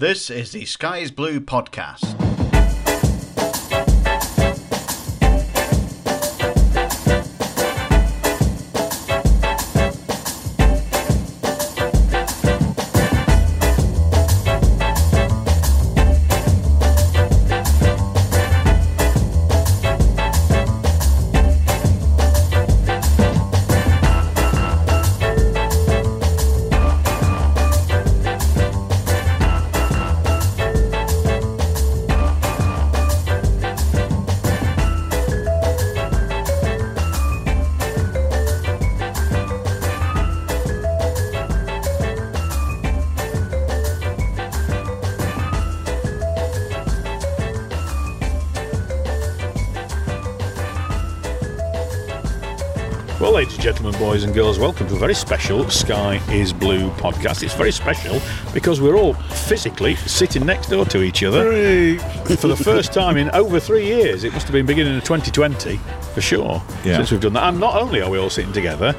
[0.00, 2.37] This is the Sky is Blue podcast.
[54.18, 57.44] Boys and girls, welcome to a very special Sky is Blue podcast.
[57.44, 58.20] It's very special
[58.52, 61.44] because we're all physically sitting next door to each other
[62.36, 64.24] for the first time in over three years.
[64.24, 65.76] It must have been beginning of 2020
[66.14, 66.96] for sure Yeah.
[66.96, 67.44] since we've done that.
[67.44, 68.92] And not only are we all sitting together,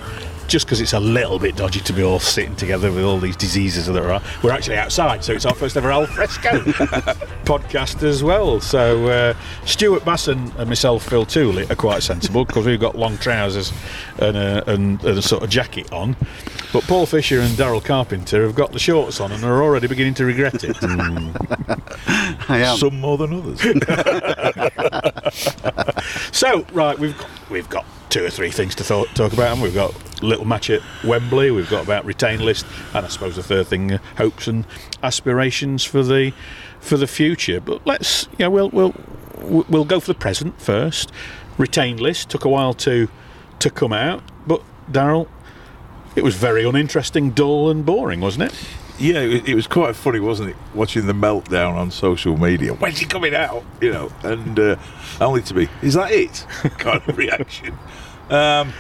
[0.47, 3.35] just because it's a little bit dodgy to be all sitting together with all these
[3.35, 6.59] diseases that there are, we're actually outside, so it's our first ever al fresco
[7.49, 8.61] podcast as well.
[8.61, 9.33] So uh,
[9.65, 13.73] Stuart Bass and, and myself, Phil Tooley, are quite sensible because we've got long trousers
[14.19, 16.15] and a, and, and a sort of jacket on.
[16.71, 20.13] But Paul Fisher and Daryl Carpenter have got the shorts on and are already beginning
[20.15, 20.77] to regret it.
[22.47, 22.77] I am.
[22.77, 23.59] Some more than others.
[26.39, 29.61] So right, we've got, we've got two or three things to th- talk about, and
[29.61, 31.51] we've got little match at Wembley.
[31.51, 34.65] We've got about retain list, and I suppose the third thing, uh, hopes and
[35.03, 36.31] aspirations for the
[36.79, 37.59] for the future.
[37.59, 38.95] But let's yeah, we'll we'll
[39.67, 41.11] we'll go for the present first.
[41.57, 43.09] Retain list took a while to
[43.59, 45.27] to come out, but Daryl,
[46.15, 48.65] it was very uninteresting, dull, and boring, wasn't it?
[48.99, 50.55] Yeah, it, it was quite funny, wasn't it?
[50.73, 52.73] Watching the meltdown on social media.
[52.73, 53.63] When's he coming out?
[53.81, 54.75] You know, and uh,
[55.21, 56.45] only to be, is that it?
[56.77, 57.77] kind of reaction.
[58.29, 58.73] Um,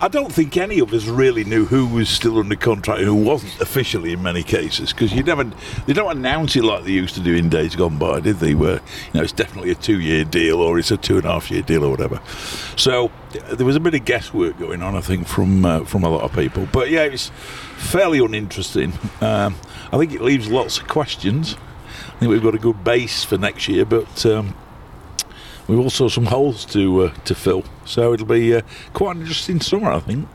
[0.00, 3.14] I don't think any of us really knew who was still under contract and who
[3.14, 5.44] wasn't officially in many cases because you never
[5.86, 8.54] they don't announce it like they used to do in days gone by, did they?
[8.54, 8.80] Where you
[9.14, 11.84] know it's definitely a two-year deal or it's a two and a half year deal
[11.84, 12.20] or whatever.
[12.76, 13.06] So
[13.40, 16.08] uh, there was a bit of guesswork going on, I think, from uh, from a
[16.08, 16.68] lot of people.
[16.72, 17.30] But yeah, it's
[17.76, 18.92] fairly uninteresting.
[19.20, 19.56] Um,
[19.92, 21.56] I think it leaves lots of questions.
[22.14, 24.54] I think we've got a good base for next year, but um,
[25.68, 27.64] we've also some holes to uh, to fill.
[27.84, 30.28] So it'll be uh, quite an interesting summer, I think.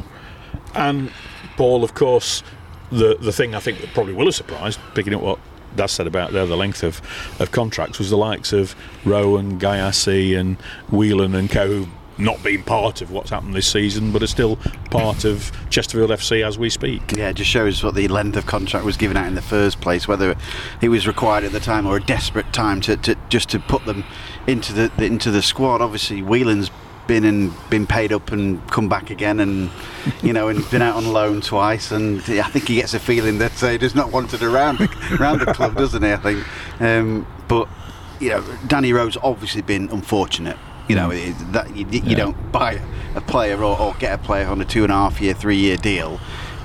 [0.76, 1.12] And
[1.58, 2.44] Paul, of course,
[2.92, 5.40] the the thing I think that probably will have surprised, picking up what
[5.76, 7.02] Daz said about there, the length of,
[7.40, 8.76] of contracts, was the likes of
[9.06, 10.58] Rowan, Gayassi, and
[10.92, 11.88] Whelan and Co.
[12.20, 14.58] Not being part of what's happened this season, but are still
[14.92, 17.14] part of Chesterfield FC as we speak.
[17.16, 19.80] Yeah, it just shows what the length of contract was given out in the first
[19.80, 20.36] place, whether
[20.82, 23.86] it was required at the time or a desperate time to, to just to put
[23.86, 24.04] them
[24.48, 25.82] into the, the into the squad.
[25.82, 26.70] Obviously, Whelan's
[27.10, 29.72] been and been paid up and come back again, and
[30.22, 31.92] you know, and been out on loan twice.
[31.92, 35.18] And I think he gets a feeling that uh, he does not want around the,
[35.20, 36.12] around the club, doesn't he?
[36.12, 37.68] I think, um, but
[38.20, 40.58] you know, Danny Rowe's obviously been unfortunate.
[40.90, 42.16] You know, it, that you, you Yeah.
[42.18, 42.82] don't buy
[43.16, 45.56] a player or, or get a player on a two and a half year, three
[45.58, 46.20] year deal,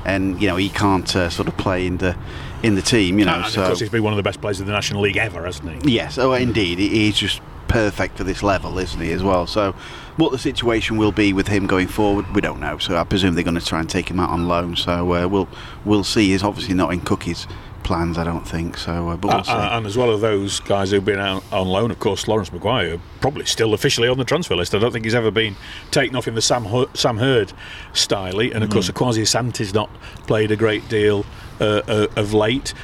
[0.04, 2.16] and you know he can't uh, sort of play in the
[2.62, 3.18] in the team.
[3.18, 4.72] You know, and so of course, he's been one of the best players in the
[4.72, 5.92] National League ever, hasn't he?
[5.92, 9.10] yes, oh indeed, he- he's just perfect for this level, isn't he?
[9.12, 9.46] As well.
[9.46, 9.72] So,
[10.16, 12.78] what the situation will be with him going forward, we don't know.
[12.78, 14.76] So I presume they're going to try and take him out on loan.
[14.76, 15.48] So uh, we'll
[15.84, 16.30] we'll see.
[16.30, 17.46] He's obviously not in Cookie's
[17.84, 18.76] plans, I don't think.
[18.76, 21.68] So, uh, but we'll Uh, and as well as those guys who've been out on
[21.68, 24.74] loan, of course, Lawrence Maguire probably still officially on the transfer list.
[24.74, 25.54] I don't think he's ever been
[25.90, 27.52] taken off in the Sam Hu- Sam Hird
[27.92, 28.40] style.
[28.40, 29.90] And of course, Akwasi Asante's not
[30.26, 31.24] played a great deal
[31.60, 32.74] uh, uh, of late.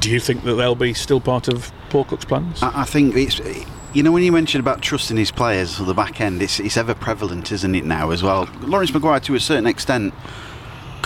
[0.00, 2.62] Do you think that they'll be still part of Paul Cook's plans?
[2.62, 3.40] I, I think it's.
[3.92, 6.76] You know, when you mentioned about trusting his players at the back end, it's, it's
[6.76, 8.46] ever prevalent, isn't it, now as well?
[8.60, 10.12] Lawrence Maguire, to a certain extent,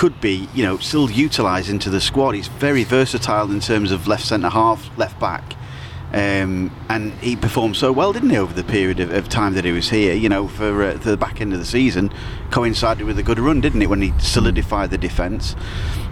[0.00, 2.30] could be, you know, still utilised into the squad.
[2.30, 5.44] He's very versatile in terms of left centre half, left back.
[6.14, 9.66] Um, and he performed so well, didn't he, over the period of, of time that
[9.66, 10.14] he was here?
[10.14, 12.10] You know, for, uh, the back end of the season,
[12.50, 15.54] coincided with a good run, didn't it, when he solidified the defence?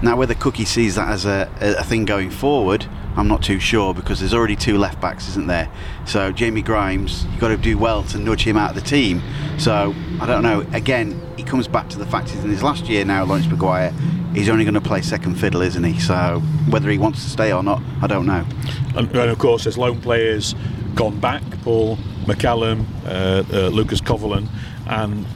[0.03, 2.87] Now, whether Cookie sees that as a, a, thing going forward,
[3.17, 5.69] I'm not too sure because there's already two left backs, isn't there?
[6.07, 9.23] So Jamie Grimes, you've got to do well to nudge him out of the team.
[9.59, 10.61] So I don't know.
[10.73, 13.91] Again, he comes back to the fact he's in his last year now, Lawrence Maguire.
[14.35, 15.99] He's only going to play second fiddle, isn't he?
[15.99, 18.47] So whether he wants to stay or not, I don't know.
[18.95, 20.55] And, and of course, there's loan players
[20.95, 24.49] gone back Paul McCallum, uh, uh, Lucas Covolan,
[24.87, 25.27] and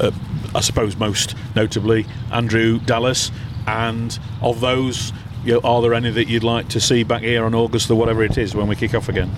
[0.00, 0.10] uh,
[0.54, 3.30] I suppose most notably Andrew Dallas.
[3.66, 5.12] And of those,
[5.44, 7.96] you know, are there any that you'd like to see back here on August or
[7.96, 9.30] whatever it is when we kick off again?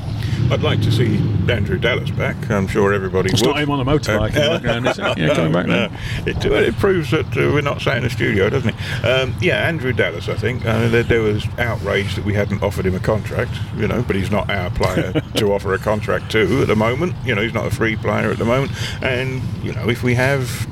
[0.52, 1.16] I'd like to see
[1.48, 2.50] Andrew Dallas back.
[2.50, 3.50] I'm sure everybody It's would.
[3.50, 5.18] not him on a motorbike in the background, it?
[5.18, 5.88] Yeah, coming back no,
[6.26, 9.04] it, it proves that uh, we're not sat in a studio, doesn't it?
[9.04, 10.64] Um, yeah, Andrew Dallas, I think.
[10.64, 14.14] Uh, there, there was outrage that we hadn't offered him a contract, you know, but
[14.16, 17.14] he's not our player to offer a contract to at the moment.
[17.24, 18.72] You know, he's not a free player at the moment.
[19.02, 20.66] And, you know, if we have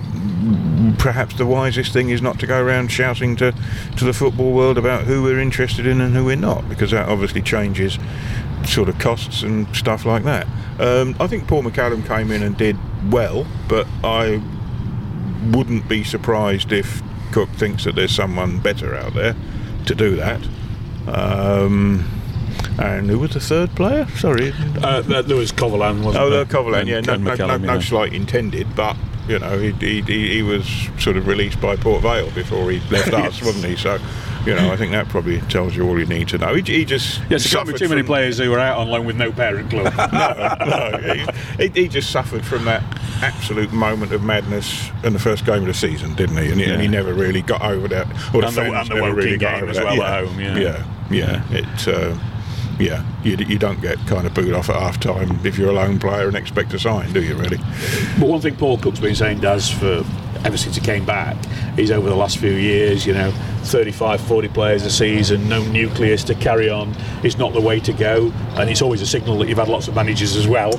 [0.99, 3.53] perhaps the wisest thing is not to go around shouting to,
[3.97, 7.09] to the football world about who we're interested in and who we're not, because that
[7.09, 7.99] obviously changes
[8.67, 10.47] sort of costs and stuff like that.
[10.79, 12.77] Um, I think Paul McCallum came in and did
[13.11, 14.43] well, but I
[15.53, 19.35] wouldn't be surprised if Cook thinks that there's someone better out there
[19.87, 20.41] to do that.
[21.07, 22.05] Um,
[22.79, 24.07] and who was the third player?
[24.17, 24.53] Sorry.
[24.83, 26.45] Uh, there was Covolan, wasn't Oh, there?
[26.45, 28.97] the Covolan, yeah, no, no, no, no slight intended, but
[29.29, 30.67] you know, he, he, he was
[30.99, 33.77] sort of released by Port Vale before he left us, wasn't he?
[33.77, 33.99] So,
[34.47, 36.55] you know, I think that probably tells you all you need to know.
[36.55, 39.05] He, he just Yes, there can't be too many players who were out on loan
[39.07, 39.93] with no parent club.
[40.13, 40.99] no,
[41.59, 42.83] he, he, he just suffered from that
[43.23, 46.51] absolute moment of madness in the first game of the season, didn't he?
[46.51, 48.07] And he, and he never really got over that.
[48.35, 50.17] Or And the- and the never really got game over as well yeah.
[50.19, 50.57] at home, yeah.
[50.59, 51.45] yeah, yeah.
[51.51, 52.17] It, uh,
[52.79, 55.73] yeah, you, you don't get kind of booed off at half time if you're a
[55.73, 57.35] lone player and expect to sign, do you?
[57.35, 57.59] Really?
[58.19, 60.05] But one thing Paul Cook's been saying does for
[60.45, 61.37] ever since he came back
[61.77, 63.31] is over the last few years, you know,
[63.63, 67.93] 35, 40 players a season, no nucleus to carry on is not the way to
[67.93, 68.33] go.
[68.55, 70.73] And it's always a signal that you've had lots of managers as well.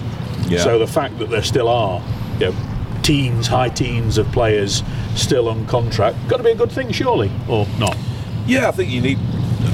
[0.47, 0.59] Yeah.
[0.59, 2.01] So the fact that there still are,
[2.39, 2.55] you know,
[3.03, 4.83] teens, high teens of players
[5.15, 7.97] still on contract, got to be a good thing, surely, or not?
[8.45, 9.19] Yeah, I think you need.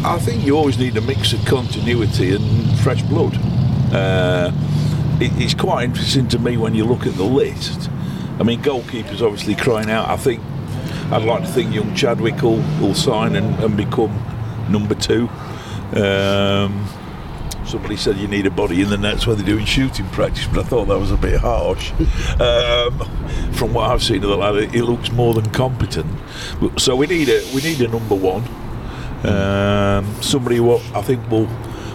[0.08, 3.36] I think you always need a mix of continuity and fresh blood.
[3.92, 4.52] Uh,
[5.20, 7.90] it, it's quite interesting to me when you look at the list.
[8.40, 10.08] I mean, goalkeepers obviously crying out.
[10.08, 10.42] I think
[11.12, 14.14] I'd like to think young Chadwick will, will sign and, and become
[14.70, 15.28] number two.
[15.96, 16.88] Um,
[17.66, 20.60] somebody said you need a body in the nets when they're doing shooting practice, but
[20.60, 21.92] I thought that was a bit harsh.
[22.40, 23.00] Um,
[23.54, 26.16] from what I've seen of the lad, he looks more than competent.
[26.78, 28.44] So we need a we need a number one.
[29.28, 31.48] Um, somebody who I think will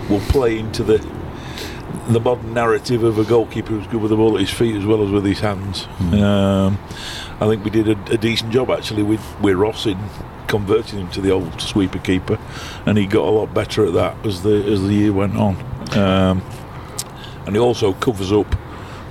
[0.08, 0.98] will play into the
[2.08, 4.84] the modern narrative of a goalkeeper who's good with the ball at his feet as
[4.84, 5.86] well as with his hands.
[6.12, 6.78] Um,
[7.40, 9.98] I think we did a, a decent job actually with with Ross in
[10.48, 12.38] converting him to the old sweeper keeper,
[12.86, 15.56] and he got a lot better at that as the as the year went on.
[15.96, 16.42] Um,
[17.46, 18.52] and he also covers up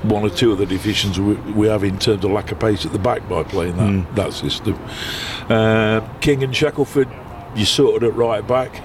[0.03, 2.85] one or two of the divisions we, we have in terms of lack of pace
[2.85, 4.77] at the back by playing that that system.
[5.49, 7.09] Uh, King and Shackelford,
[7.55, 8.83] you sorted at right back.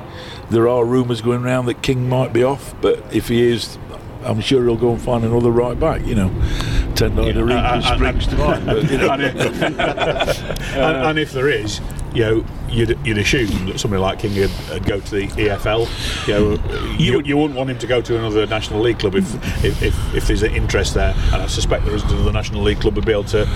[0.51, 3.79] There are rumours going around that King might be off, but if he is,
[4.23, 6.05] I'm sure he'll go and find another right back.
[6.07, 6.29] You know,
[6.95, 8.67] ten yeah, uh, uh, springs to mind.
[8.67, 9.63] But, you know, and, if,
[10.75, 11.81] and, and if there is,
[12.15, 16.29] you know, you'd, you'd assume that somebody like King would, would go to the EFL.
[16.29, 19.65] You know, you, you wouldn't want him to go to another National League club if
[19.65, 21.15] if, if, if there's an interest there.
[21.33, 23.49] And I suspect there isn't another National League club would be able to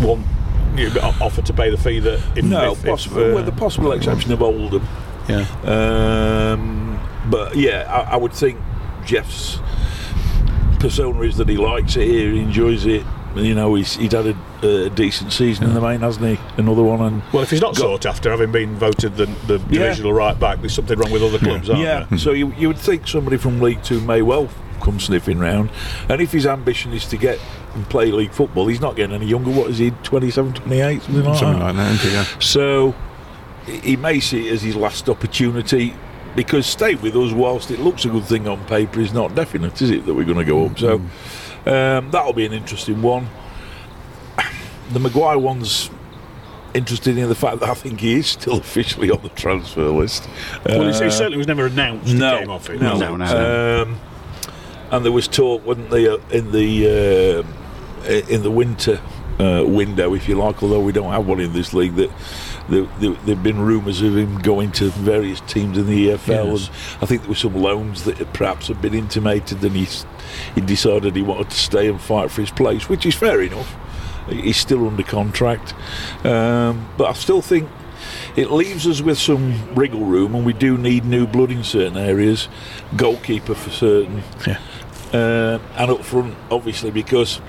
[0.00, 0.26] want
[0.76, 3.46] you know, offer to pay the fee that if, no, if, possible, if, uh, with
[3.46, 4.86] the possible exception of Oldham.
[5.28, 5.46] yeah.
[5.64, 6.98] Um,
[7.30, 8.58] but yeah, I, I would think
[9.04, 9.58] Jeff's
[10.78, 13.04] persona is that he likes it here, he enjoys it.
[13.36, 16.38] You know, he's, he's had a, a decent season in the main, hasn't he?
[16.56, 19.58] Another one, and Well, if he's not Got- sought after, having been voted the, the
[19.70, 19.84] Yeah.
[19.84, 22.06] divisional right back, there's something wrong with other clubs, aren't yeah.
[22.10, 22.18] there?
[22.18, 24.48] So you, you would think somebody from League Two may well
[24.80, 25.70] come sniffing round,
[26.08, 27.38] and if his ambition is to get
[27.74, 29.50] and play league football, he's not getting any younger.
[29.50, 29.90] What is he?
[30.02, 31.64] 27, 28, something like Something that.
[31.66, 32.24] like that, isn't yeah.
[32.40, 32.94] So
[33.66, 35.94] he may see it as his last opportunity
[36.34, 39.80] because stay with us whilst it looks a good thing on paper is not definite,
[39.82, 40.78] is it, that we're going to go up?
[40.78, 40.94] So
[41.66, 43.28] um, that'll be an interesting one.
[44.92, 45.90] The Maguire one's
[46.74, 50.28] interesting in the fact that I think he is still officially on the transfer list.
[50.66, 52.12] Well, he, he Uh, certainly was never announced.
[52.14, 52.80] no, he off it.
[52.80, 53.82] no, No, no.
[53.82, 54.00] Um,
[54.90, 57.59] and there was talk, wasn't there, in the uh,
[58.06, 59.00] in the winter
[59.38, 62.10] uh, window, if you like, although we don't have one in this league, that
[62.68, 66.68] there, there, there've been rumours of him going to various teams in the EFL, Yes.
[66.68, 70.04] and I think there were some loans that perhaps had been intimated, and he's
[70.54, 73.74] he decided he wanted to stay and fight for his place, which is fair enough.
[74.28, 75.74] He's still under contract,
[76.24, 77.68] um, but I still think
[78.36, 81.96] it leaves us with some wriggle room, and we do need new blood in certain
[81.96, 82.48] areas.
[82.96, 84.58] Goalkeeper for certain, Yeah.
[85.12, 87.40] uh, and up front, obviously, because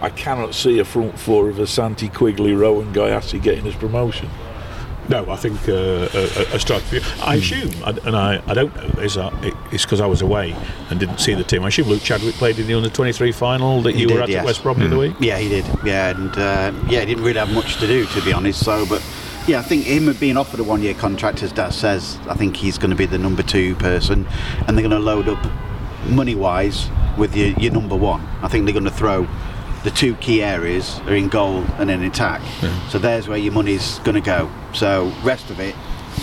[0.00, 4.28] I cannot see a front four of a Santi Quigley, Rowan Gayassi getting his promotion.
[5.08, 7.00] No, I think uh, a, a, a strike for you.
[7.22, 10.56] I assume, and I, I don't know this, uh, it, it's because I was away
[10.90, 11.62] and didn't see the team.
[11.62, 14.22] I assume Luke Chadwick played in the under 23 final that He you did, were
[14.22, 14.40] at yes.
[14.40, 15.14] at West Brom the other week.
[15.20, 15.64] Yeah, he did.
[15.84, 18.64] Yeah, and uh, yeah, he didn't really have much to do, to be honest.
[18.64, 19.00] So, but
[19.46, 22.76] Yeah, I think him being offered a one-year contract, as Dad says, I think he's
[22.76, 24.26] going to be the number two person,
[24.66, 25.38] and they're going to load up
[26.08, 28.26] money-wise with your, your number one.
[28.42, 29.28] I think they're going to throw
[29.86, 32.42] the two key areas are in goal and in attack.
[32.90, 34.50] So there's where your money's going to go.
[34.74, 35.76] So rest of it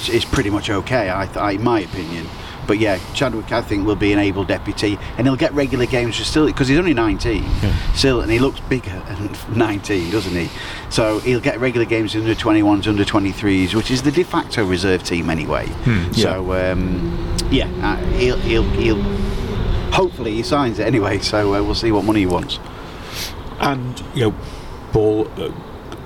[0.09, 2.27] is- pretty much okay, I, th- in my opinion.
[2.67, 6.15] But yeah, Chadwick, I think, will be an able deputy, and he'll get regular games
[6.25, 7.43] still because he's only 19
[7.93, 10.49] still, and he looks bigger at 19, doesn't he?
[10.89, 15.03] So he'll get regular games under 21s, under 23s, which is the de facto reserve
[15.03, 15.67] team anyway.
[16.13, 19.01] So um, yeah, uh, he'll, he'll he'll
[19.91, 21.19] hopefully he signs it anyway.
[21.19, 22.59] So uh, we'll see what money he wants.
[23.59, 24.35] And you know,
[24.91, 25.51] Paul uh,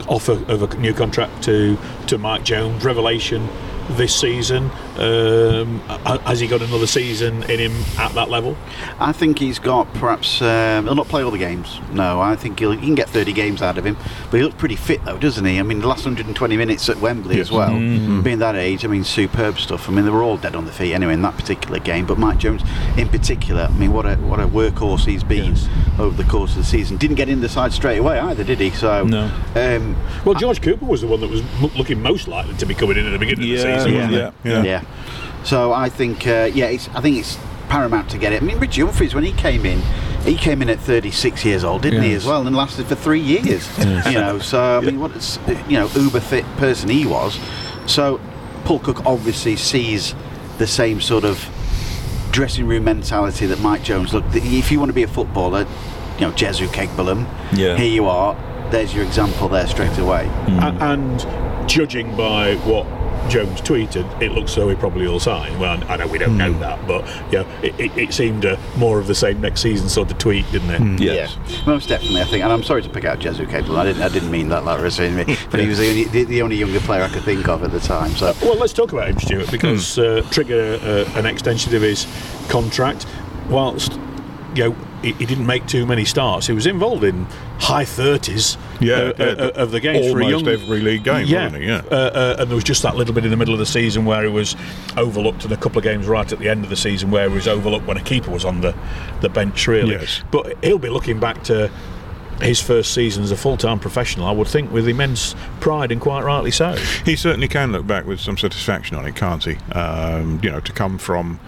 [0.07, 1.77] offer of a new contract to
[2.07, 3.47] to Mike Jones, revelation
[3.91, 4.69] this season.
[4.97, 5.79] Um,
[6.25, 8.57] has he got another season in him at that level?
[8.99, 11.79] I think he's got perhaps um, he'll not play all the games.
[11.91, 13.95] No, I think he'll, he can get 30 games out of him.
[14.31, 15.59] But he looks pretty fit though, doesn't he?
[15.59, 17.71] I mean, the last 120 minutes at Wembley as well,
[18.21, 19.87] being that age, I mean, superb stuff.
[19.87, 22.05] I mean, they were all dead on the feet anyway in that particular game.
[22.05, 22.63] But Mike Jones,
[22.97, 25.69] in particular, I mean, what a what a workhorse he's been Yes.
[25.99, 26.97] over the course of the season.
[26.97, 28.71] Didn't get in the side straight away either, did he?
[28.71, 29.31] So No.
[29.55, 32.73] Um, Well, George Cooper was the one that was m- looking most likely to be
[32.73, 34.11] coming in at the beginning of the Yeah, season.
[34.11, 34.63] yeah, yeah, yeah.
[34.63, 35.43] Yeah.
[35.43, 37.37] So I think, uh, yeah, it's, I think it's
[37.69, 38.41] paramount to get it.
[38.41, 39.81] I mean, Richie Humphries, when he came in,
[40.23, 43.21] he came in at 36 years old, didn't he, as well, and lasted for three
[43.21, 43.67] years.
[43.79, 47.39] You know, so I mean, what it's, you know, uber fit person he was.
[47.85, 48.19] So
[48.65, 50.13] Paul Cook obviously sees
[50.57, 51.47] the same sort of
[52.31, 54.13] dressing room mentality that Mike Jones.
[54.13, 55.65] Look, if you want to be a footballer,
[56.19, 57.77] you know, Jesu Uchegbulam, Yeah.
[57.77, 58.35] here you are.
[58.71, 60.25] There's your example there straight away.
[60.47, 61.25] A- and
[61.69, 62.85] judging by what
[63.29, 65.59] Jones tweeted, it looks so he probably all sign.
[65.59, 66.59] Well, I know we don't know hmm.
[66.59, 70.09] that, but yeah, it, it, it seemed a more of the same next season sort
[70.11, 70.77] of tweet, didn't it?
[70.79, 71.37] Hmm, yes.
[71.47, 72.21] Yeah, most definitely.
[72.21, 73.77] I think, and I'm sorry to pick out Jesu Cable.
[73.77, 74.01] I didn't.
[74.01, 74.63] I didn't mean that.
[74.65, 75.17] That was in
[75.49, 77.71] but he was the only, the, the only younger player I could think of at
[77.71, 78.11] the time.
[78.11, 80.01] So uh, Well, let's talk about him, Stuart, because hmm.
[80.01, 82.07] uh, trigger uh, an extension of his
[82.49, 83.05] contract.
[83.49, 83.93] Whilst
[84.55, 87.25] you know he, he didn't make too many starts, he was involved in
[87.59, 91.03] high thirties Yeah, uh, yeah, uh, of the games for a almost young every league
[91.03, 91.55] game, yeah.
[91.55, 91.81] Yeah.
[91.89, 94.05] Uh, uh, and there was just that little bit in the middle of the season
[94.05, 94.55] where he was
[94.95, 97.35] overlooked, and a couple of games right at the end of the season where he
[97.35, 98.75] was overlooked when a keeper was on the,
[99.21, 99.93] the bench, really.
[99.93, 100.23] Yes.
[100.31, 101.71] But he'll be looking back to
[102.41, 105.99] his first season as a full time professional, I would think, with immense pride, and
[105.99, 106.75] quite rightly so.
[107.05, 109.55] He certainly can look back with some satisfaction on it, can't he?
[109.73, 111.39] Um, you know, to come from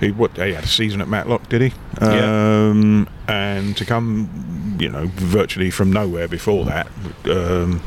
[0.00, 1.72] he what he had a season at Matlock, did he?
[2.00, 2.68] Yeah.
[2.70, 6.88] Um, and to come, you know, virtually from nowhere before that.
[7.26, 7.82] Um,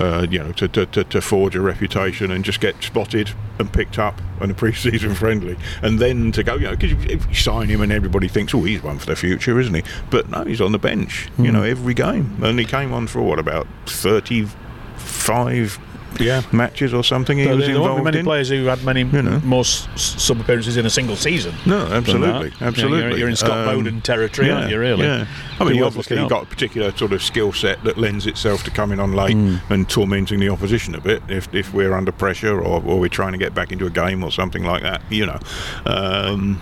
[0.00, 3.72] uh, you know, to, to, to, to forge a reputation and just get spotted and
[3.72, 7.34] picked up in a pre-season friendly, and then to go, you know, because if you
[7.34, 9.82] sign him and everybody thinks, oh, he's one for the future, isn't he?
[10.10, 13.22] But no, he's on the bench, you know, every game, and he came on for
[13.22, 15.78] what about thirty-five
[16.18, 16.42] Yeah.
[16.52, 18.24] matches or something he There, was there won't be involved many in.
[18.24, 19.40] players who had many You know.
[19.44, 21.54] more s- sub appearances in a single season.
[21.66, 22.98] No, absolutely, absolutely.
[22.98, 24.78] You know, You're, you're in Scott Um, Boden territory, aren't you?
[24.78, 25.04] Really?
[25.06, 25.26] Yeah.
[25.60, 26.28] I mean, obviously up.
[26.28, 29.56] got a particular sort of skill set that lends itself to coming on late Hmm.
[29.72, 33.32] and tormenting the opposition a bit if, if we're under pressure or, or we're trying
[33.32, 35.38] to get back into a game or something like that, you know.
[35.86, 36.60] Um,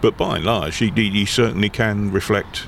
[0.00, 2.66] but by and large, he, he certainly can reflect.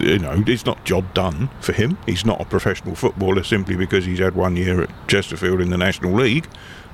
[0.00, 1.98] You know, it's not job done for him.
[2.06, 5.78] He's not a professional footballer simply because he's had one year at Chesterfield in the
[5.78, 6.46] National League.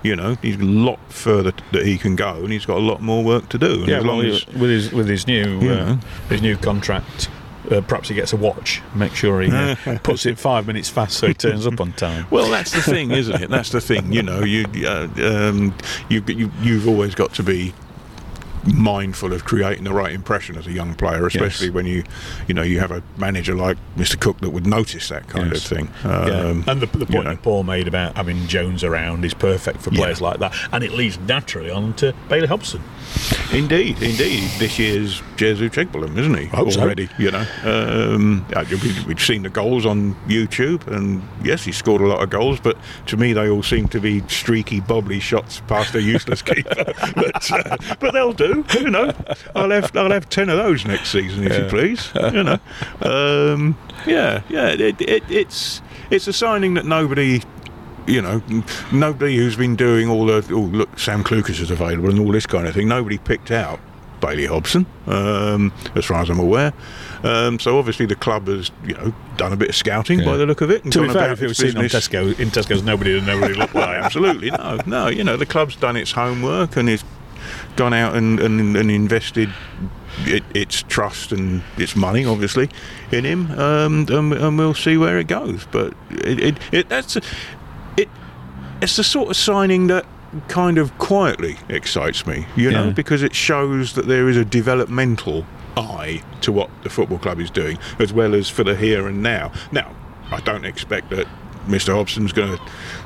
[0.03, 2.81] You know, he's a lot further t- that he can go, and he's got a
[2.81, 3.81] lot more work to do.
[3.81, 5.97] And Yeah, as well, as with his with his new uh,
[6.29, 7.29] his new contract,
[7.71, 8.83] uh, perhaps he gets a watch.
[8.95, 12.26] Make sure he uh, puts it five minutes fast so he turns up on time.
[12.31, 13.50] Well, that's the thing, isn't it?
[13.50, 14.12] That's the thing.
[14.12, 15.75] You know, you uh, um,
[16.09, 17.75] you, you you've always got to be
[18.66, 21.75] mindful of creating the right impression as a young player, especially Yes.
[21.75, 22.04] when you
[22.49, 24.18] you know you have a manager like Mr.
[24.18, 25.70] Cook that would notice that kind Yes.
[25.70, 25.88] of thing.
[26.04, 26.20] Yeah.
[26.26, 27.30] Um, and the, the you point know.
[27.30, 30.00] that Paul made about having Jones around is perfect for Yeah.
[30.00, 32.82] players like that, and it leads naturally on to Bailey Hobson.
[33.53, 34.49] Indeed, indeed.
[34.59, 36.47] This year's Jesu Uchegbulam, isn't he?
[36.47, 36.81] hope so.
[36.81, 37.47] Already, you know.
[37.65, 42.29] Um, we- we've seen the goals on YouTube, and yes, he scored a lot of
[42.31, 46.43] goals, but to me, they all seem to be streaky, bobbly shots past a useless
[46.43, 46.75] keeper.
[47.15, 49.13] but, uh, but they'll do, you know.
[49.55, 52.11] I'll have I'll have ten of those next season, if you please.
[52.33, 52.59] You know.
[53.03, 54.69] Um, yeah, yeah.
[54.69, 57.43] It, it, it's it's a signing that nobody
[58.07, 58.43] you know,
[58.93, 62.47] nobody who's been doing all the, oh, look, Sam Clucas is available and all this
[62.47, 63.81] kind of thing, nobody picked out
[64.21, 66.73] Bailey Hobson, um, as far as I'm aware.
[67.23, 70.47] Um, so obviously the club has, you know, done a bit of scouting by the
[70.47, 70.85] look of it.
[70.85, 71.85] And To be fair, about if it was seen on.
[71.85, 74.03] Tesco, in Tesco's, nobody would he looked like.
[74.03, 75.09] Absolutely, no, no.
[75.09, 77.05] You know, the club's done its homework and it's
[77.77, 79.51] gone out and, and, and invested
[80.21, 82.71] it, its trust and its money, obviously,
[83.13, 85.67] in him, um, and, and we'll see where it goes.
[85.71, 87.19] But it, it, it that's.
[88.83, 90.04] It's the sort of signing that
[90.49, 92.90] kind of quietly excites me, you know, Yeah.
[92.90, 97.50] because it shows that there is a developmental eye to what the football club is
[97.50, 99.52] doing, as well as for the here and now.
[99.73, 99.90] Now,
[100.30, 101.26] I don't expect that
[101.68, 101.95] Mr.
[101.95, 102.62] Hobson's going to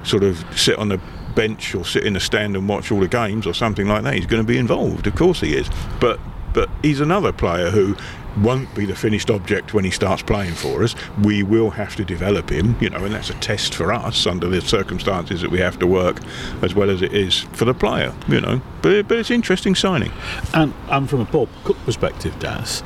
[0.08, 1.00] sort of sit on the
[1.34, 4.14] bench or sit in the stand and watch all the games or something like that.
[4.14, 5.68] He's going to be involved, of course he is.
[6.00, 6.18] But
[6.52, 7.96] but he's another player who
[8.38, 10.94] won't be the finished object when he starts playing for us.
[11.22, 14.48] We will have to develop him, you know, and that's a test for us under
[14.48, 16.20] the circumstances that we have to work,
[16.62, 18.60] as well as it is for the player, you know.
[18.82, 20.12] But but it's interesting signing.
[20.54, 22.82] And, and from a Paul Cook perspective, Das,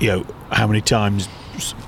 [0.00, 1.28] you know, how many times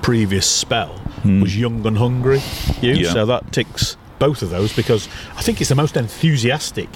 [0.01, 2.41] previous spell was young and hungry?
[2.81, 2.93] You?
[2.93, 3.13] Yeah.
[3.13, 6.89] So that ticks both of those because I think it's the most enthusiastic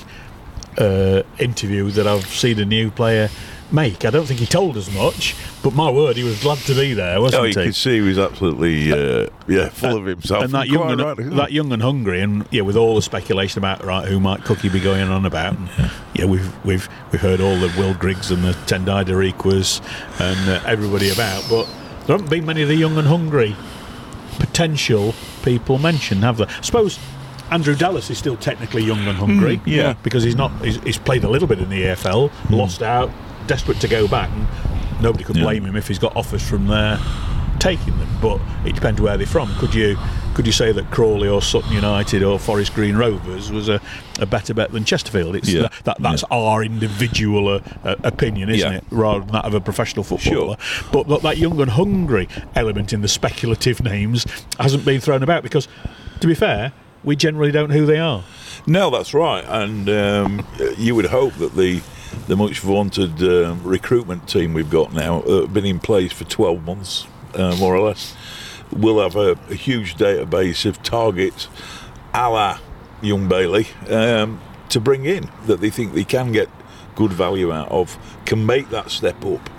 [0.77, 3.29] uh, interview that I've seen a new player
[3.71, 4.05] make.
[4.05, 6.93] I don't think he told us much, but my word, he was glad to be
[6.93, 7.65] there, wasn't Oh, you he?
[7.65, 10.43] could see he was absolutely uh, yeah full of himself.
[10.43, 13.59] and that young and, right, that young and hungry, and yeah, with all the speculation
[13.59, 15.69] about right who might Cookie be going on about, and,
[16.13, 19.81] yeah, we've we've we've heard all the Will Griggs and the Tendayi Darikwa
[20.19, 21.65] and uh, everybody about, but
[22.05, 23.55] there haven't been many of the young and hungry
[24.39, 26.47] potential people mentioned, have there?
[26.49, 26.99] I suppose.
[27.51, 29.93] Andrew Dallas is still technically young and hungry, yeah.
[30.03, 30.51] because he's not.
[30.63, 33.09] He's, he's played a little bit in the EFL, lost out,
[33.49, 34.47] desperate to go back, and
[35.01, 35.43] nobody could Yeah.
[35.43, 36.97] blame him if he's got offers from there
[37.59, 38.07] taking them.
[38.21, 39.53] But it depends where they're from.
[39.55, 39.97] Could you
[40.35, 43.81] could you say that Crawley or Sutton United or Forest Green Rovers was a,
[44.19, 45.35] a better bet than Chesterfield?
[45.35, 45.63] It's Yeah.
[45.63, 48.77] that, that that's our individual uh, uh, opinion, isn't Yeah.
[48.77, 50.55] it, rather than that of a professional footballer.
[50.61, 50.83] Sure.
[50.93, 54.25] But that, that young and hungry element in the speculative names
[54.59, 55.67] hasn't been thrown about because,
[56.21, 56.71] to be fair,
[57.03, 58.23] we generally don't know who they are.
[58.65, 60.45] No, that's right, and um,
[60.77, 61.81] you would hope that the
[62.27, 66.63] the much vaunted um, recruitment team we've got now, uh, been in place for twelve
[66.65, 68.15] months, uh, more or less,
[68.71, 71.47] will have a, a huge database of targets,
[72.13, 72.59] a la
[73.01, 76.49] Young Bailey, um, to bring in that they think they can get
[76.95, 79.49] good value out of, can make that step up.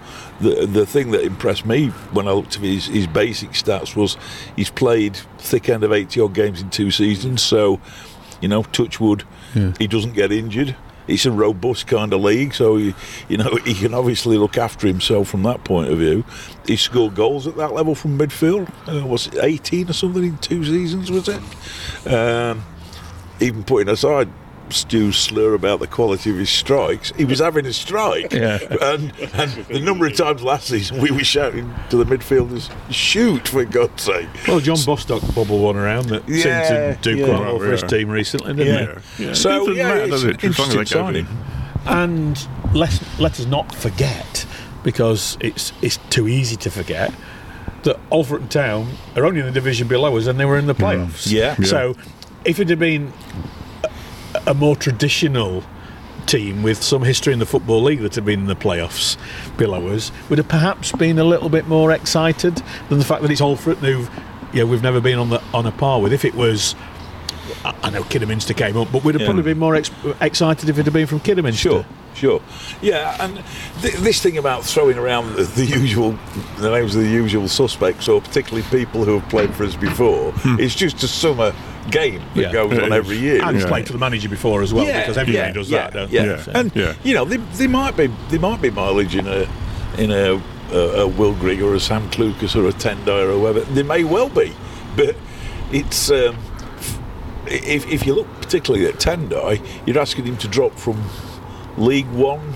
[0.40, 4.16] The, the thing that impressed me when I looked at his, his basic stats was
[4.57, 7.81] he's played thick end of 80 odd games in two seasons, so
[8.40, 9.25] you know, touch wood,
[9.79, 10.77] he doesn't get injured.
[11.11, 12.94] It's a robust kind of league, so he,
[13.29, 16.25] you know he can obviously look after himself from that point of view.
[16.66, 18.70] He scored goals at that level from midfield.
[18.87, 21.11] Uh, was it 18 or something in two seasons?
[21.11, 21.42] Was it?
[22.07, 22.62] Um,
[23.40, 24.29] even putting aside
[24.72, 28.33] Stu's slur about the quality of his strikes, he was having a strike.
[28.33, 28.59] Yeah.
[28.80, 33.48] And, and the number of times last season we were shouting to the midfielders, "Shoot
[33.48, 37.26] for God's sake!" Well, John Bostock bobbled one around that Yeah, seemed to do yeah.
[37.26, 39.00] quite well for his team recently, didn't Yeah.
[39.16, 39.26] he?
[39.26, 39.33] Yeah.
[39.35, 40.44] So, it doesn't yeah, matter, it's does it?
[40.44, 41.26] As long as interesting signing.
[41.87, 44.46] And let let us not forget,
[44.83, 47.12] because it's it's too easy to forget,
[47.83, 50.74] that Alfreton Town are only in the division below us and they were in the
[50.74, 50.85] mm.
[50.85, 51.30] playoffs.
[51.30, 51.56] Yeah.
[51.59, 51.66] Yeah.
[51.66, 51.96] So
[52.44, 53.12] if it had been
[54.46, 55.62] a, more traditional
[56.26, 59.16] team with some history in the football league that had been in the playoffs
[59.57, 63.31] below us, would have perhaps been a little bit more excited than the fact that
[63.31, 64.07] it's Alfreton who
[64.53, 66.12] yeah, we've never been on the on a par with.
[66.12, 66.74] If it was
[67.64, 69.27] I I know Kidderminster came up, but we'd have Yeah.
[69.29, 71.61] probably been more ex- excited if it had been from Kidderminster.
[71.70, 72.42] Sure, sure.
[72.81, 73.42] Yeah, and
[73.83, 76.18] th- this thing about throwing around the, the usual,
[76.59, 80.33] the names of the usual suspects, or particularly people who have played for us before,
[80.59, 81.53] it's just a summer
[81.90, 82.53] game that Yeah.
[82.53, 83.42] goes Yeah, on it every year.
[83.44, 83.68] And he's Yeah.
[83.70, 86.25] played for the manager before as well, because everybody does that, don't yeah.
[86.37, 86.42] they?
[86.42, 86.92] So- And Yeah.
[87.05, 89.46] you know, there, there might be there might be mileage in a
[89.99, 90.40] in a,
[90.73, 93.61] a, a Will Grigg or a Sam Clucas or a Tendai or whoever.
[93.61, 94.53] There may well be,
[94.96, 95.16] but
[95.73, 96.37] it's um,
[97.51, 101.03] if if you look particularly at Tendai, you're asking him to drop from
[101.77, 102.55] League One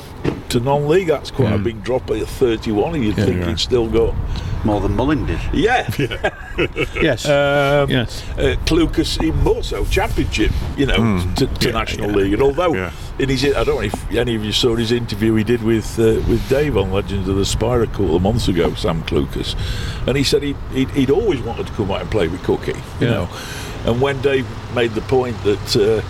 [0.50, 1.08] to non-league.
[1.08, 3.02] That's quite a big drop at 31.
[3.02, 3.48] You'd think yeah.
[3.48, 4.14] he'd still got
[4.64, 5.40] More than Mullin did.
[5.52, 5.88] yeah.
[6.94, 7.26] Yes.
[7.26, 8.22] Um, yes.
[8.38, 12.32] uh, Clucas in more so championship, you know, to, to Yeah, national yeah, league.
[12.34, 12.92] And although yeah.
[13.18, 15.98] in his, I don't know if any of you saw his interview he did with
[15.98, 19.54] uh, with Dave on Legends of the Spire a couple of months ago, Sam Clucas,
[20.06, 22.72] and he said he he'd, he'd always wanted to come out and play with Cookie,
[23.00, 23.10] you Yeah.
[23.10, 23.28] know.
[23.84, 26.00] And when Dave made the point that, uh,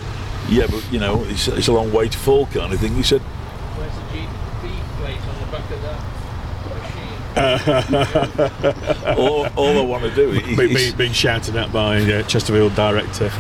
[0.48, 3.02] yeah, but you know, it's, it's a long way to fall, kind of thing, he
[3.02, 6.00] said, Where's the GB plate on the back of that
[6.68, 7.18] machine?
[9.18, 12.75] all, all I want to do is, Be, be, being shouted at by uh, Chesterfield
[12.75, 13.31] director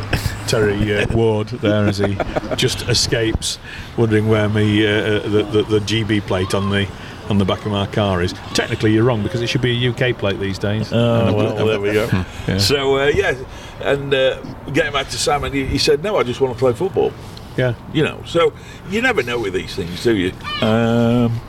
[0.46, 2.16] Terry uh, Ward there as he
[2.56, 3.58] just escapes,
[3.96, 6.88] wondering where me uh, the, the the GB plate on the
[7.28, 8.32] on the back of my car is.
[8.52, 10.92] Technically, you're wrong because it should be a UK plate these days.
[10.92, 12.06] Oh, well, there we go.
[12.46, 12.58] Yeah.
[12.58, 13.34] So, uh, yeah,
[13.80, 16.58] and uh, getting back to Sam, and he, he said, No, I just want to
[16.58, 17.12] play football.
[17.56, 17.74] yeah.
[17.94, 18.52] You know, so
[18.90, 20.32] you never know with these things, do you?
[20.60, 21.40] Um,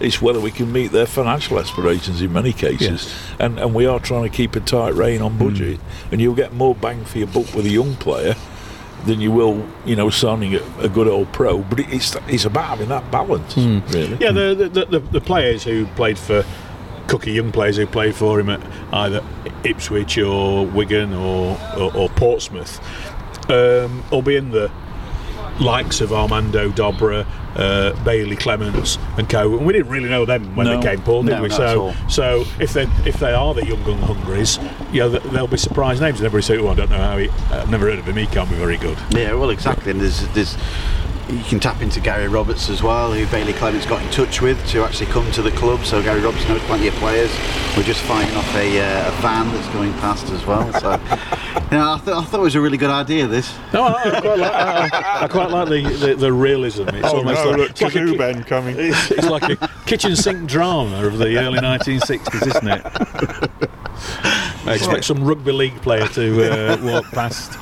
[0.00, 3.04] it's whether we can meet their financial aspirations in many cases.
[3.04, 3.34] Yes.
[3.38, 5.44] And, and we are trying to keep a tight rein on hmm.
[5.44, 5.80] budget.
[6.10, 8.34] And you'll get more bang for your buck with a young player
[9.06, 11.58] than you will, you know, signing a, a good old pro.
[11.58, 13.80] But it's it's about having that balance, hmm.
[13.88, 14.16] really.
[14.16, 14.58] Yeah, hmm.
[14.58, 16.44] the, the, the, the players who played for
[17.08, 18.60] Cookie, young players who played for him at
[18.92, 19.24] either
[19.64, 22.78] Ipswich or Wigan or, or, or Portsmouth,
[23.50, 24.70] um, will be in the
[25.58, 29.56] likes of Armando Dobra, uh, Bailey Clements, and co.
[29.56, 30.80] And we didn't really know them when No.
[30.80, 31.50] they came, Paul, did No, we?
[31.50, 34.58] So, so if they if they are the young gun hungries,
[34.92, 36.20] you know, they'll be surprise names.
[36.20, 37.28] And everybody say, "Oh, I don't know how he.
[37.50, 38.16] I've never heard of him.
[38.16, 39.90] He can't be very good." Yeah, well, exactly.
[39.90, 40.56] And there's, there's,
[41.30, 44.64] you can tap into Gary Roberts as well, who Bailey Clements got in touch with
[44.68, 45.84] to actually come to the club.
[45.84, 47.30] So Gary Roberts knows plenty of players.
[47.76, 50.72] We're just fighting off a, uh, a van that's going past as well.
[50.80, 53.26] So, you know, I, th- I thought it was a really good idea.
[53.26, 53.54] This.
[53.72, 56.88] No, I, I quite like, I, I quite like the, the, the realism.
[56.88, 58.76] It's Oh almost no, like, look, it's like a Ben coming.
[58.78, 63.70] It's, it's like a kitchen sink drama of the early 1960s, isn't it?
[64.66, 67.58] I expect some rugby league player to uh, walk past.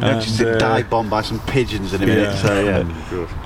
[0.00, 2.22] Just and, uh, dive bombed by some pigeons in a minute.
[2.22, 2.36] yeah.
[2.36, 3.42] So yeah.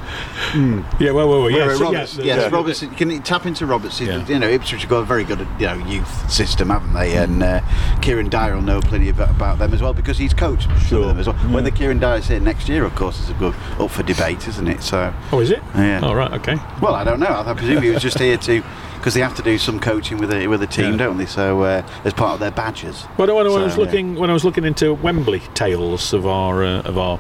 [1.01, 2.83] Yeah, well, well, well yeah, uh, so, Roberts, yeah, yes, the- Roberts.
[2.83, 4.07] You can tap into Robertson?
[4.07, 4.27] Yeah.
[4.27, 7.17] You know, Ipswich have got a very good, you know, youth system, haven't they?
[7.17, 7.61] And uh,
[8.03, 11.19] Kieran Dyer will know plenty about, about them as well because he's coached of them
[11.19, 11.37] as well.
[11.53, 14.67] Whether Kieran Dyer's here next year, of course, is a good up for debate, isn't
[14.67, 14.83] it?
[14.83, 15.63] So, Oh, is it?
[15.77, 16.01] Yeah.
[16.03, 16.57] Oh, right, okay.
[16.83, 17.29] well, I don't know.
[17.47, 18.63] I presume he was just here to
[19.01, 20.97] because they have to do some coaching with a with a team, Yeah.
[20.99, 21.25] don't they?
[21.25, 23.05] So uh, as part of their badges.
[23.17, 23.87] Well, when, when I was So, yeah.
[23.87, 27.19] looking when I was looking into Wembley tales of our uh, of our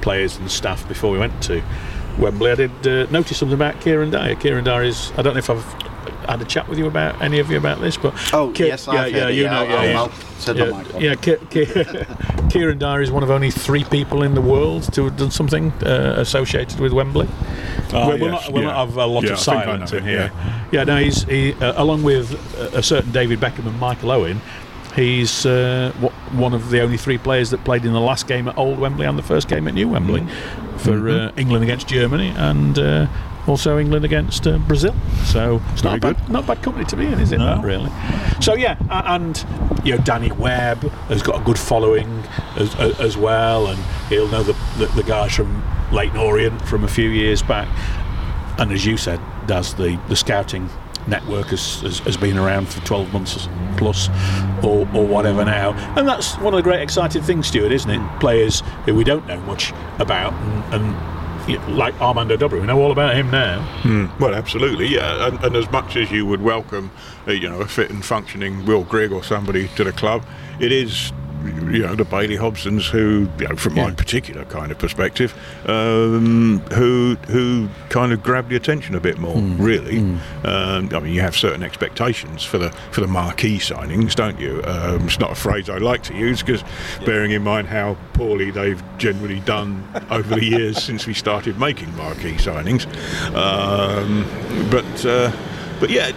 [0.00, 1.62] players and staff before we went to
[2.18, 4.34] Wembley, I did uh, notice something about Kieran Dyer.
[4.36, 5.64] Kieran Dyer is I don't know if I've
[6.28, 8.86] had a chat with you about any of you about this, but Oh Ki- yes,
[8.86, 9.98] yeah, I've yeah, heard it, you know, I'll- yeah, yeah.
[9.98, 11.66] I'll send on my Yeah, yeah Ki- Ki-
[12.50, 15.70] Kieran Dyer is one of only three people in the world to have done something
[15.84, 17.28] uh, associated with Wembley.
[17.92, 18.68] Ah, we'll, we'll yes, not, we'll yeah.
[18.70, 20.30] not have a lot Yeah, of I silence in here.
[20.72, 24.40] Yeah, no, he's he, uh, along with a, a certain David Beckham and Michael Owen.
[24.94, 25.92] He's uh,
[26.32, 29.06] one of the only three players that played in the last game at Old Wembley
[29.06, 30.78] and the first game at New Wembley Mm-hmm.
[30.78, 33.06] for uh, England against Germany and uh,
[33.46, 34.94] also England against uh, Brazil.
[35.24, 37.38] So it's not bad, not bad company to be in, is it?
[37.38, 37.46] No.
[37.56, 37.90] That really.
[38.40, 39.44] So yeah, and
[39.84, 42.08] you know Danny Webb has got a good following
[42.56, 43.78] as, as, as well, and
[44.08, 47.68] he'll know the, the the guys from Leyton Orient from a few years back
[48.58, 50.68] and as you said, does the, the scouting
[51.08, 54.08] network has, has, has been around for 12 months plus
[54.62, 55.72] or, or whatever now.
[55.96, 58.20] And that's one of the great exciting things, Stuart, isn't it?
[58.20, 60.96] Players who we don't know much about and, and
[61.76, 63.60] like Armando Dobra, we know all about him now.
[64.18, 65.28] Well, absolutely, yeah.
[65.28, 66.90] And, and as much as you would welcome,
[67.28, 70.24] uh, you know, a fit and functioning Will Grigg or somebody to the club,
[70.58, 71.12] it is,
[71.44, 75.34] you know, the Bailey Hobsons who, you know, from my particular kind of perspective,
[75.68, 79.36] um, who who kind of grab the attention a bit more.
[79.36, 79.98] Really,
[80.44, 84.62] Um, I mean, you have certain expectations for the for the marquee signings, don't you?
[84.64, 86.62] Um, it's not a phrase I like to use because,
[87.04, 91.94] bearing in mind how poorly they've generally done over the years since we started making
[91.96, 92.86] marquee signings.
[93.34, 94.24] Um,
[94.70, 95.32] but uh,
[95.80, 96.10] but yeah,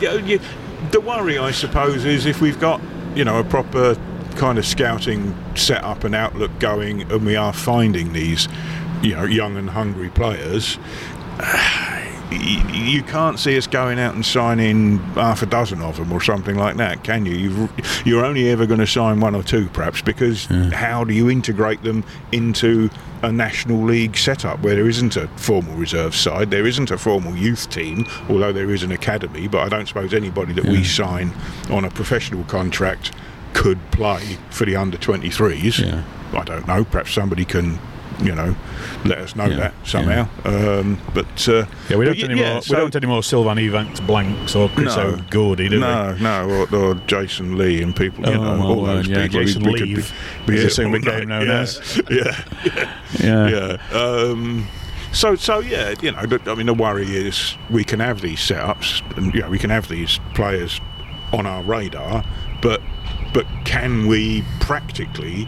[0.91, 2.81] the worry I suppose is if we've got
[3.15, 3.95] you know a proper
[4.37, 8.47] kind of scouting setup and outlook going, and we are finding these
[9.01, 10.77] you know young and hungry players.
[12.29, 16.57] You can't see us going out and signing half a dozen of them or something
[16.57, 17.33] like that, can you?
[17.33, 21.29] You've, you're only ever going to sign one or two, perhaps, because how do you
[21.29, 22.89] integrate them into
[23.21, 27.33] a national league setup where there isn't a formal reserve side, there isn't a formal
[27.33, 29.47] youth team, although there is an academy.
[29.47, 31.31] But I don't suppose anybody that we sign
[31.69, 33.13] on a professional contract
[33.57, 35.79] could play for the under 23s.
[35.83, 36.03] Yeah.
[36.39, 36.83] I don't know.
[36.85, 37.79] Perhaps somebody can,
[38.21, 38.55] you know,
[39.03, 40.27] let us know Yeah, that somehow.
[40.45, 42.43] Um, but uh, Yeah, we don't y- anymore.
[42.45, 43.23] yeah, we so- don't anymore.
[43.23, 45.17] Sylvan Evanks Blanks or Chris No.
[45.31, 45.81] O'Grady, do we?
[45.81, 49.23] no, no, or, or Jason Lee and people, you Oh, know, well, all those yeah,
[49.23, 49.41] people.
[49.41, 50.13] Jason we could Leave,
[50.45, 51.59] be, as here it soon all became known yeah.
[51.61, 52.01] as.
[52.11, 52.43] Yeah.
[53.19, 53.77] Yeah.
[53.91, 53.97] yeah.
[53.99, 54.67] Um,
[55.13, 58.39] so, so yeah, you know, but, I mean, the worry is we can have these
[58.39, 60.79] setups, and you know, we can have these players
[61.33, 62.23] on our radar,
[62.61, 62.81] but
[63.37, 65.47] but can we practically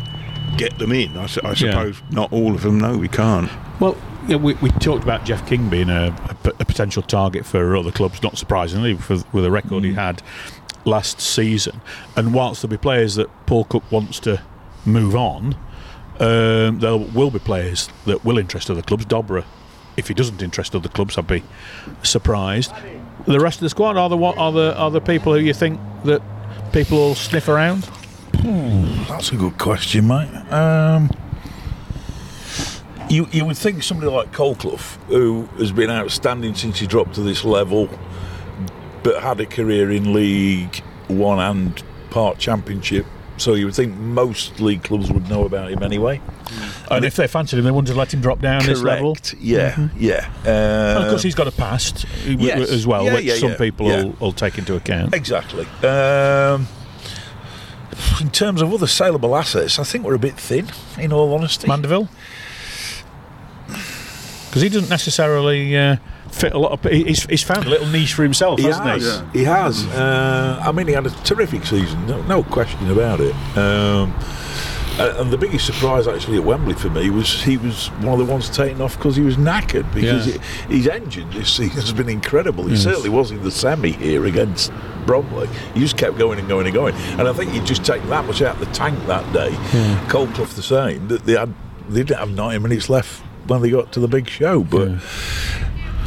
[0.57, 1.17] get them in?
[1.17, 2.79] I, su- I suppose not all of them.
[2.79, 3.49] No, we can't.
[3.79, 3.97] Well,
[4.27, 8.37] yeah, we, we talked about Jeff King being a potential target for other clubs, not
[8.37, 10.21] surprisingly, with, with the record he had
[10.85, 11.81] last season.
[12.15, 14.39] And whilst there'll be players that Paul Cook wants to
[14.85, 15.55] move on,
[16.19, 19.07] um, there will be players that will interest other clubs.
[19.07, 19.45] Dobra,
[19.97, 21.41] if he doesn't interest other clubs, I'd be
[22.03, 22.71] surprised.
[23.25, 25.55] The rest of the squad are the what are the are the people who you
[25.55, 26.21] think that
[26.71, 27.89] people all sniff around?
[28.41, 30.29] That's a good question, mate.
[30.51, 31.09] Um,
[33.09, 37.21] you you would think somebody like Colclough, who has been outstanding since he dropped to
[37.21, 37.89] this level,
[39.03, 43.05] but had a career in League One and part Championship
[43.39, 46.21] so you would think most league clubs would know about him anyway.
[46.91, 49.15] And if they fancied him, they wouldn't have let him drop down this level.
[49.15, 49.35] Correct.
[49.39, 50.29] Yeah, yeah.
[50.45, 52.69] And Uh, of course, he's got a past yes.
[52.69, 53.57] as well, Yeah, which yeah, some yeah.
[53.57, 54.03] people Yeah.
[54.03, 55.13] will, will take into account.
[55.13, 55.65] Exactly.
[55.87, 56.67] Um,
[58.21, 61.67] in terms of other saleable assets, I think we're a bit thin, in all honesty.
[61.67, 62.09] Mandeville?
[63.67, 65.97] Because he doesn't necessarily uh,
[66.31, 66.91] fit a lot of.
[66.91, 69.23] He's, he's found a little niche for himself, he hasn't has.
[69.33, 69.39] he?
[69.39, 69.85] He has.
[69.87, 73.33] Uh, I mean, he had a terrific season, no, no question about it.
[73.57, 74.13] Um,
[74.99, 78.29] and the biggest surprise actually at Wembley for me was he was one of the
[78.29, 80.35] ones taken off because he was knackered because Yeah.
[80.35, 82.65] it, his engine this season has been incredible.
[82.65, 84.73] He certainly was in the semi here against
[85.05, 85.47] Bromley.
[85.73, 86.95] He just kept going and going and going.
[87.17, 89.51] And I think he'd just taken that much out of the tank that day.
[90.09, 91.07] Colclough the same.
[91.07, 91.53] That they had
[91.87, 94.65] they didn't have 90 minutes left when they got to the big show.
[94.65, 94.99] But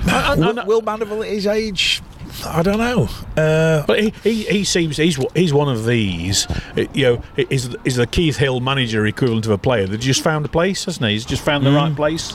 [0.07, 2.03] will, will Mandeville at his age?
[2.47, 3.09] I don't know.
[3.37, 6.47] Uh, But he, he, he seems he's one- he's one of these.
[6.79, 10.23] uh, You know, is is the Keith Hill manager equivalent of a player that just
[10.23, 11.13] found a place, hasn't he?
[11.13, 12.35] He's just found the right place.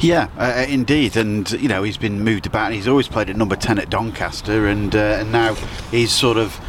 [0.00, 2.66] Yeah, uh, indeed, and you know he's been moved about.
[2.66, 5.54] And he's always played at number ten at Doncaster, and uh, and now
[5.90, 6.60] he's sort of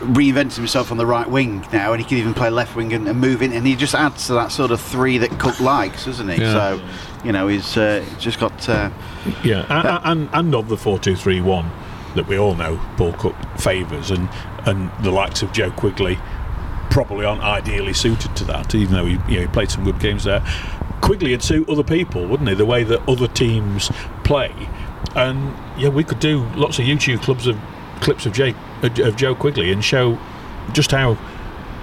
[0.00, 3.06] reinvented himself on the right wing now, and he can even play left wing and,
[3.06, 6.06] and move in, and he just adds to that sort of three that Cook likes,
[6.06, 6.40] doesn't he?
[6.40, 6.52] Yeah.
[6.52, 6.88] So,
[7.24, 8.68] you know, he's uh, just got.
[8.68, 8.90] Uh,
[9.44, 11.70] Yeah, and, and and of the four two three one
[12.14, 14.28] that we all know Paul Cook favours, and
[14.66, 16.18] and the likes of Joe Quigley
[16.90, 20.00] probably aren't ideally suited to that, even though he you know he played some good
[20.00, 20.42] games there.
[21.02, 22.54] Quigley would suit other people, wouldn't he?
[22.54, 23.90] The way that other teams
[24.24, 24.52] play,
[25.14, 27.58] and yeah, we could do lots of YouTube clubs of
[28.00, 30.18] clips of Jay of Joe Quigley and show
[30.72, 31.14] just how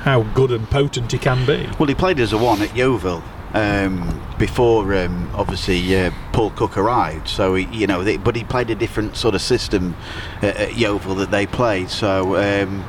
[0.01, 1.67] how good and potent he can be.
[1.79, 3.23] well, he played as a one at Yeovil.
[3.53, 8.43] Um, before um, obviously uh, Paul Cook arrived, so he, you know, they, but he
[8.43, 9.95] played a different sort of system
[10.43, 11.89] uh, at Yeovil that they played.
[11.89, 12.83] So um,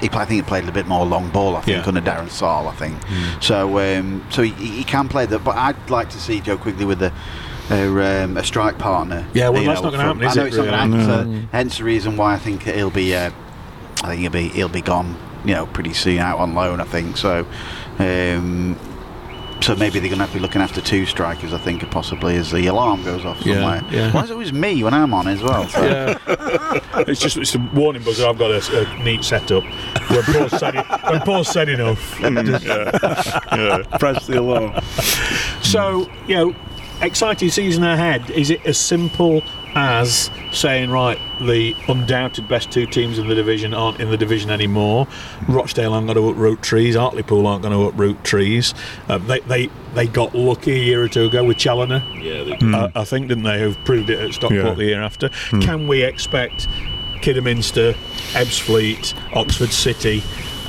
[0.00, 1.56] he played, I think he played a bit more long ball.
[1.56, 1.88] I think Yeah.
[1.88, 2.96] under Darren Sarll, I think.
[3.42, 6.84] So um, so he, he can play that, but I'd like to see Joe Quigley
[6.84, 7.12] with a.
[7.70, 9.26] A, um, a strike partner.
[9.32, 10.98] Yeah, well, that's know, not gonna happen, is I know it, it's not going to
[10.98, 11.40] happen.
[11.42, 13.16] So hence the reason why I think he'll be.
[13.16, 13.30] Uh,
[14.02, 15.16] I think he'll be he'll be gone.
[15.44, 16.80] You know, pretty soon out on loan.
[16.80, 17.46] I think so.
[17.98, 18.78] Um,
[19.60, 21.52] so maybe they're going to have to be looking after two strikers.
[21.54, 23.82] I think possibly as the alarm goes off Yeah, somewhere.
[23.90, 24.12] yeah.
[24.12, 25.66] Why is it always me when I'm on as well?
[25.68, 26.18] So- Yeah.
[27.06, 28.26] it's just it's a warning buzzer.
[28.26, 29.62] I've got a, a neat setup.
[30.10, 31.98] When Paul said, it, when Paul said enough.
[33.98, 34.80] press the alarm.
[35.62, 36.54] So, you know,
[37.00, 38.30] exciting season ahead.
[38.30, 39.42] Is it as simple
[39.74, 44.50] as saying, right, the undoubted best two teams in the division aren't in the division
[44.50, 45.06] anymore?
[45.48, 46.94] Rochdale aren't going to uproot trees.
[46.94, 48.72] Hartlepool aren't going to uproot trees.
[49.08, 52.02] Um, they, they they got lucky a year or two ago with Challinor.
[52.22, 54.74] yeah, they, I, I think, didn't they, who've proved it at Stockport Yeah.
[54.74, 55.28] the year after.
[55.60, 56.66] Can we expect
[57.20, 57.92] Kidderminster,
[58.32, 60.22] Ebbsfleet, Oxford City,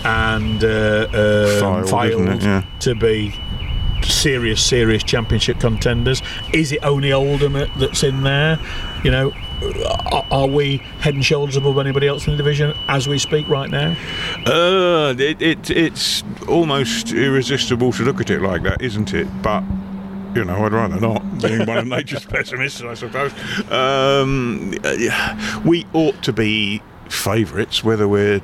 [0.03, 2.41] and uh, um, Fylde, Fylde?
[2.43, 2.63] Yeah.
[2.81, 3.33] to be
[4.05, 6.21] serious, serious championship contenders?
[6.53, 8.59] Is it only Oldham that's in there?
[9.03, 9.33] You know,
[10.31, 13.69] are, we head and shoulders above anybody else in the division as we speak right
[13.69, 13.95] now?
[14.45, 19.27] Uh, it, it, it's almost irresistible to look at it like that, isn't it?
[19.41, 19.63] But
[20.35, 23.31] you know, I'd rather not, being one of nature's pessimists, I suppose.
[23.71, 24.73] Um,
[25.63, 28.41] we ought to be favourites, whether we're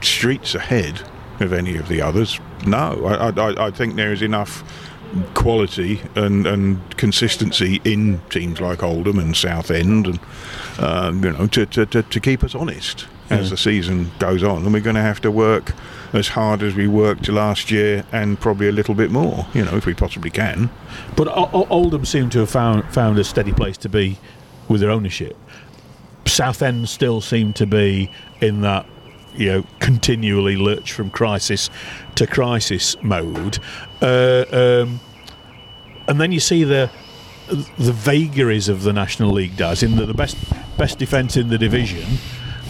[0.00, 1.02] streets ahead
[1.40, 2.40] of any of the others.
[2.66, 4.64] No, I, I, I think there is enough
[5.34, 10.20] quality and, and consistency in teams like Oldham and Southend, and
[10.78, 14.64] um, you know, to, to, to, to keep us honest as the season goes on.
[14.64, 15.72] And we're going to have to work
[16.12, 19.46] as hard as we worked last year, and probably a little bit more.
[19.54, 20.70] You know, if we possibly can.
[21.16, 24.18] But O- O- Oldham seem to have found found a steady place to be
[24.68, 25.36] with their ownership.
[26.26, 28.86] Southend still seem to be in that
[29.36, 31.70] you know continually lurch from crisis
[32.16, 33.58] to crisis mode,
[34.02, 35.00] uh, um,
[36.08, 36.90] and then you see the
[37.78, 40.36] the vagaries of the National League does in that the best
[40.78, 42.04] best defence in the division.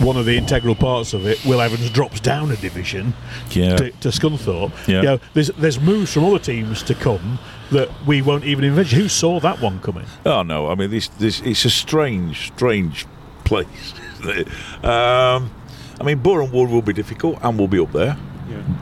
[0.01, 3.15] One of the integral parts of it, Will Evans drops down a division
[3.51, 3.77] Yeah.
[3.77, 4.73] to, to Scunthorpe.
[4.89, 4.97] Yeah.
[4.97, 7.39] You know, there's there's moves from other teams to come
[7.71, 8.99] that we won't even envisage.
[8.99, 10.07] Who saw that one coming?
[10.27, 10.69] Oh no!
[10.69, 13.07] I mean, this this it's a strange, strange
[13.45, 13.95] place.
[14.23, 14.85] Isn't it?
[14.85, 15.53] Um,
[16.01, 18.17] I mean, Boreham Wood will be difficult, and we'll be up there.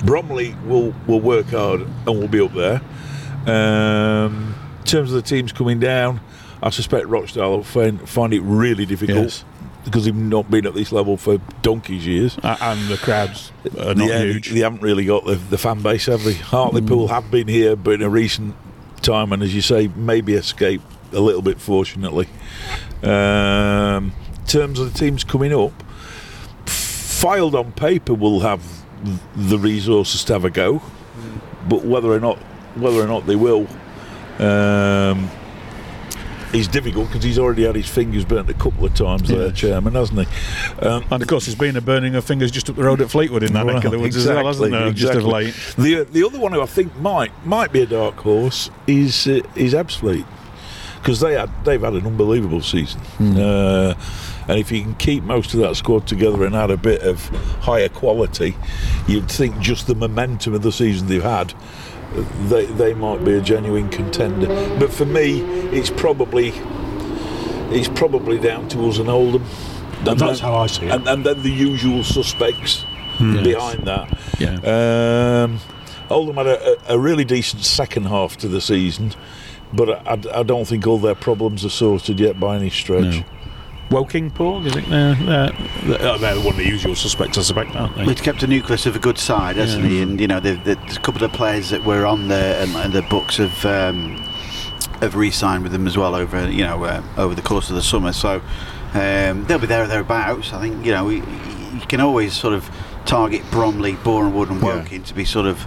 [0.05, 2.81] Bromley will will work hard, and we'll be up there.
[3.46, 6.20] Um, in terms of the teams coming down,
[6.62, 9.44] I suspect Rochdale will find, find it really difficult Yes.
[9.85, 12.38] because they've not been at this level for donkey's years.
[12.42, 14.51] Uh, and the crowds are not yeah, huge.
[14.51, 16.35] They haven't really got the, the fan base, have they?
[16.35, 18.55] Hartlepool have been here, but in a recent
[19.01, 22.29] time, and as you say, maybe escaped a little bit, fortunately.
[23.03, 25.72] Um, in terms of the teams coming up,
[27.23, 28.61] Fylde on paper will have
[29.37, 30.83] the resources to have a go,
[31.69, 32.37] but whether or not
[32.75, 33.67] whether or not they will.
[34.39, 35.31] Um,
[36.53, 39.95] is difficult because he's already had his fingers burnt a couple of times there, chairman,
[39.95, 40.85] hasn't he?
[40.87, 43.11] Um, And of course, there's been a burning of fingers just up the road at
[43.11, 44.93] Fleetwood in that neck of the woods as well, hasn't there?
[44.93, 45.55] Just of late.
[45.79, 49.41] The the other one who I think might might be a dark horse is uh,
[49.55, 50.27] is Ebbsfleet
[51.01, 53.01] because they had they've had an unbelievable season.
[53.21, 53.95] Uh,
[54.48, 57.26] and if you can keep most of that squad together and add a bit of
[57.61, 58.57] higher quality,
[59.07, 61.55] you'd think just the momentum of the season they've had,
[62.48, 64.46] they they might be a genuine contender.
[64.78, 66.52] But for me, it's probably
[67.74, 69.44] it's probably down to us and Oldham.
[69.98, 70.90] And That's then- how I see it.
[70.92, 72.85] And, and then the usual suspects
[73.18, 74.18] behind that.
[74.40, 75.44] Yeah.
[75.44, 75.61] Um,
[76.11, 79.12] Oldham had a, a really decent second half to the season,
[79.72, 83.05] but I, I- I don't think all their problems are sorted yet by any stretch.
[83.20, 83.24] No.
[83.92, 87.76] Woking, Paul, do you think they're, they're, they're, one of the usual suspects, I suspect,
[87.76, 88.05] aren't they?
[88.05, 89.90] He's kept a nucleus of a good side, hasn't Yeah.
[89.90, 90.02] he?
[90.02, 92.74] And you know, the, the, there's a couple of players that were on the and,
[92.76, 94.16] and the books of um,
[95.00, 97.83] have re-signed with them as well over you know uh, over the course of the
[97.83, 98.12] summer.
[98.12, 98.40] So
[98.94, 100.52] um, they'll be there or thereabouts.
[100.52, 102.70] I think you know we, you can always sort of
[103.05, 104.76] target Bromley, Boreham Wood, and Yeah.
[104.78, 105.66] Woking to be sort of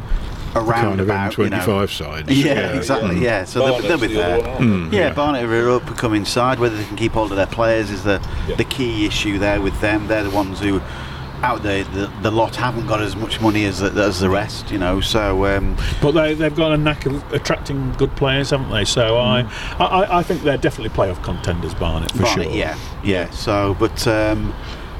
[0.55, 1.37] around kind of about.
[1.37, 1.57] you know.
[1.57, 2.31] M25 sides.
[2.31, 3.19] Yeah, exactly.
[3.19, 4.39] Yeah, so they'll, they'll be the there.
[4.41, 4.93] one, aren't?
[4.93, 6.59] Yeah, Barnet are up and coming side.
[6.59, 8.55] Whether they can keep hold of their players is the Yeah.
[8.55, 10.07] the key issue there with them.
[10.07, 10.81] They're the ones who
[11.43, 14.71] out there the, the lot haven't got as much money as the, as the rest,
[14.71, 15.01] you know.
[15.01, 18.85] So um, But they, they've got a knack of attracting good players, haven't they?
[18.85, 19.41] So I,
[19.77, 22.55] I, I think they're definitely playoff contenders, Barnet, for Barnet, sure.
[22.55, 23.29] yeah, yeah.
[23.31, 24.55] So, but um,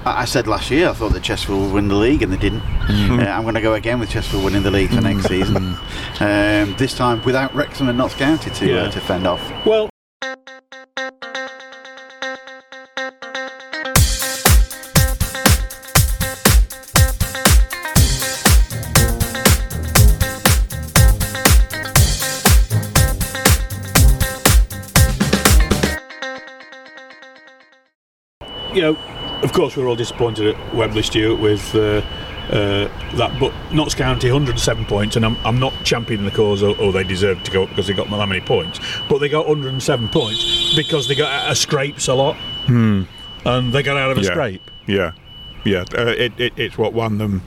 [0.06, 2.38] I, I said last year I thought that Chesterfield would win the league, and they
[2.38, 2.62] didn't.
[2.62, 5.76] Uh, I'm going to go again with Chesterfield winning the league for next season.
[6.20, 8.76] Um, this time without Wrexham and Notts County to Yeah.
[8.84, 9.42] uh, to fend off.
[9.66, 9.90] Well,
[28.74, 28.98] you know,
[29.46, 32.02] of course, we're all disappointed at Wembley, Stewart, with uh,
[32.50, 33.38] uh, that.
[33.40, 37.04] But Notts County, 107 points, and I'm, I'm not championing the cause, or, or they
[37.04, 38.80] deserve to go up because they got that many points.
[39.08, 42.36] But they got 107 points because they got out of scrapes a lot,
[42.68, 43.08] and
[43.72, 44.32] they got out of a Yeah.
[44.32, 44.72] scrape.
[44.88, 45.12] Yeah,
[45.64, 45.86] yeah.
[45.96, 47.44] Uh, it, it, it's what won them.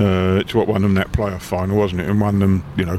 [0.00, 2.08] Uh, it's what won them that playoff final, wasn't it?
[2.08, 2.98] And won them, you know,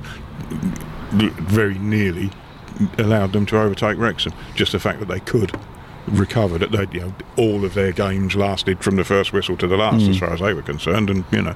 [1.12, 2.30] very nearly
[2.98, 4.34] allowed them to overtake Wrexham.
[4.56, 5.52] Just the fact that they could
[6.08, 9.68] recover that they, you know, all of their games lasted from the first whistle to
[9.68, 11.56] the last, as far as they were concerned, and you know,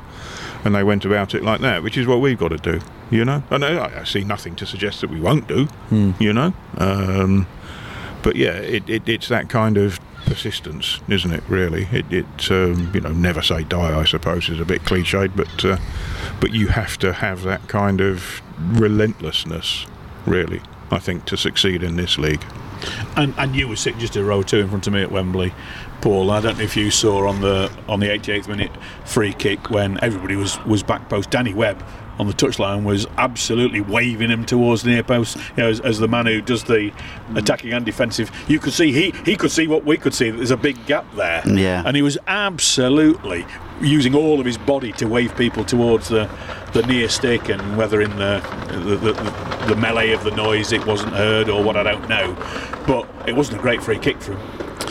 [0.63, 2.79] and they went about it like that, which is what we've got to do,
[3.11, 3.43] you know.
[3.49, 5.67] And I, I see nothing to suggest that we won't do,
[6.19, 6.53] you know.
[6.77, 7.47] Um,
[8.23, 11.43] but yeah, it, it, it's that kind of persistence, isn't it?
[11.47, 13.97] Really, it, it um, you know, never say die.
[13.99, 15.77] I suppose is a bit cliched, but uh,
[16.39, 19.85] but you have to have that kind of relentlessness,
[20.25, 20.61] really.
[20.89, 22.43] I think to succeed in this league.
[23.15, 25.53] And and you were sitting just a row two in front of me at Wembley,
[26.01, 26.31] Paul.
[26.31, 28.71] I don't know if you saw on the on the 88th minute
[29.05, 31.29] free kick when everybody was was back post.
[31.29, 31.83] Danny Webb
[32.19, 35.37] on the touchline was absolutely waving him towards the near post.
[35.55, 36.91] You know, as, as the man who does the
[37.35, 40.29] attacking and defensive, you could see he he could see what we could see.
[40.29, 41.43] that There's a big gap there.
[41.47, 41.83] Yeah.
[41.85, 43.45] and he was absolutely
[43.81, 46.29] using all of his body to wave people towards the
[46.73, 49.13] the near stick and whether in the the, the,
[49.67, 52.35] the, melee of the noise it wasn't heard or what I don't know
[52.87, 54.37] but it wasn't a great free kick from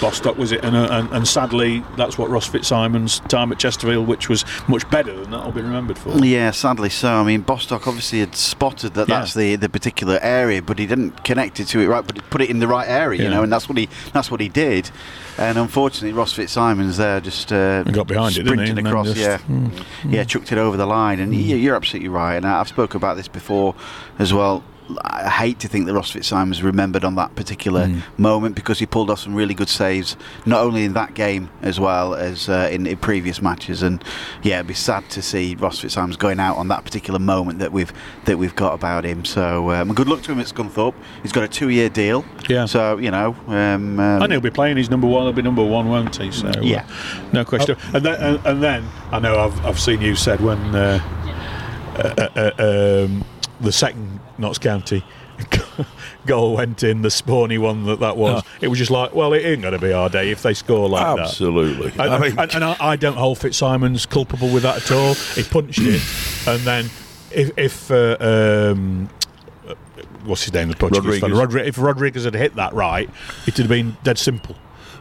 [0.00, 4.06] Bostock was it and, uh, and, and sadly that's what Ross Fitzsimons' time at Chesterfield
[4.06, 7.08] which was much better than that'll be remembered for Yeah, sadly so.
[7.08, 9.20] I mean, Bostock obviously had spotted that Yeah.
[9.20, 12.22] that's the, the particular area, but he didn't connect it to it right, but he
[12.30, 14.48] put it in the right area, you know, and that's what he that's what he
[14.48, 14.90] did.
[15.38, 18.66] And unfortunately, Ross Fitzsimons there just uh, got behind it, didn't he?
[18.66, 19.68] sprinted across, just- yeah,
[20.06, 21.20] yeah, chucked it over the line.
[21.20, 22.36] And you- you're absolutely right.
[22.36, 23.74] And I've spoken about this before
[24.18, 24.62] as well.
[25.04, 27.98] I hate to think that Ross Fitzsimons remembered on that particular Hmm.
[28.22, 31.80] moment because he pulled off some really good saves, not only in that game as
[31.80, 33.82] well as uh, in, in previous matches.
[33.82, 34.02] And
[34.42, 37.72] yeah, it'd be sad to see Ross Fitzsimons going out on that particular moment that
[37.72, 37.92] we've
[38.26, 39.24] that we've got about him.
[39.24, 40.94] So um, good luck to him at Scunthorpe.
[41.22, 42.24] He's got a two-year deal.
[42.48, 42.66] Yeah.
[42.66, 45.24] So you know, um, um, and he'll be playing his number one.
[45.24, 46.30] He'll be number one, won't he?
[46.30, 46.86] So uh, Yeah.
[47.32, 47.76] no question.
[47.92, 51.00] And then, and, and then I know I've, I've seen you said when uh,
[51.96, 53.24] uh, uh, um,
[53.60, 55.04] the second Notts County
[56.26, 58.42] goal went in, the spawny one that that was.
[58.60, 60.88] It was just like, well, it ain't going to be our day if they score
[60.88, 61.22] like that.
[61.26, 61.92] Absolutely.
[61.92, 65.14] And, I mean, and, and I, I don't hold Fitzsimons culpable with that at all.
[65.14, 66.02] He punched it,
[66.48, 66.86] and then
[67.30, 69.08] if, if uh, um,
[70.24, 71.68] what's his name, the Portuguese Rodrigues.
[71.68, 73.08] If Rodrigues had hit that right,
[73.46, 74.56] it'd have been dead simple.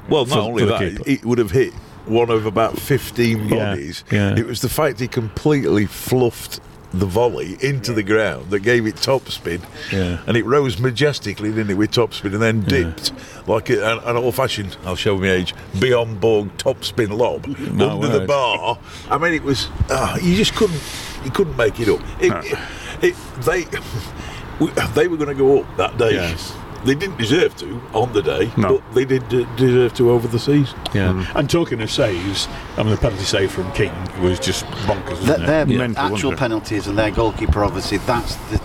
[0.10, 1.04] well, not only that, keeper.
[1.06, 1.74] it would have hit
[2.06, 4.04] one of about 15 Yeah, bodies.
[4.12, 4.36] yeah.
[4.38, 6.60] It was the fact he completely fluffed
[7.00, 9.62] the volley into the ground that gave it topspin.
[9.92, 10.22] Yeah.
[10.28, 13.12] And it rose majestically, didn't it, with topspin and then dipped
[13.48, 18.20] like a, an, old fashioned, I'll show my age, Björn Borg topspin lob No under
[18.20, 18.78] the bar.
[19.10, 20.82] I mean, it was, ah, you just couldn't,
[21.24, 22.02] you couldn't make it up.
[22.22, 22.60] It, it,
[23.02, 23.16] it-
[23.46, 23.66] they,
[24.60, 26.14] we- they were going to go up that day.
[26.14, 26.56] Yes.
[26.86, 28.78] They didn't deserve to on the day, No.
[28.80, 30.78] but they did uh, deserve to over the season.
[30.94, 31.26] Yeah.
[31.36, 35.20] And talking of saves, I mean, the penalty save from King was just bonkers, Th-
[35.22, 35.48] wasn't it?
[35.48, 36.38] their Mental, actual it?
[36.40, 38.62] penalties and their goalkeeper, obviously, that's the,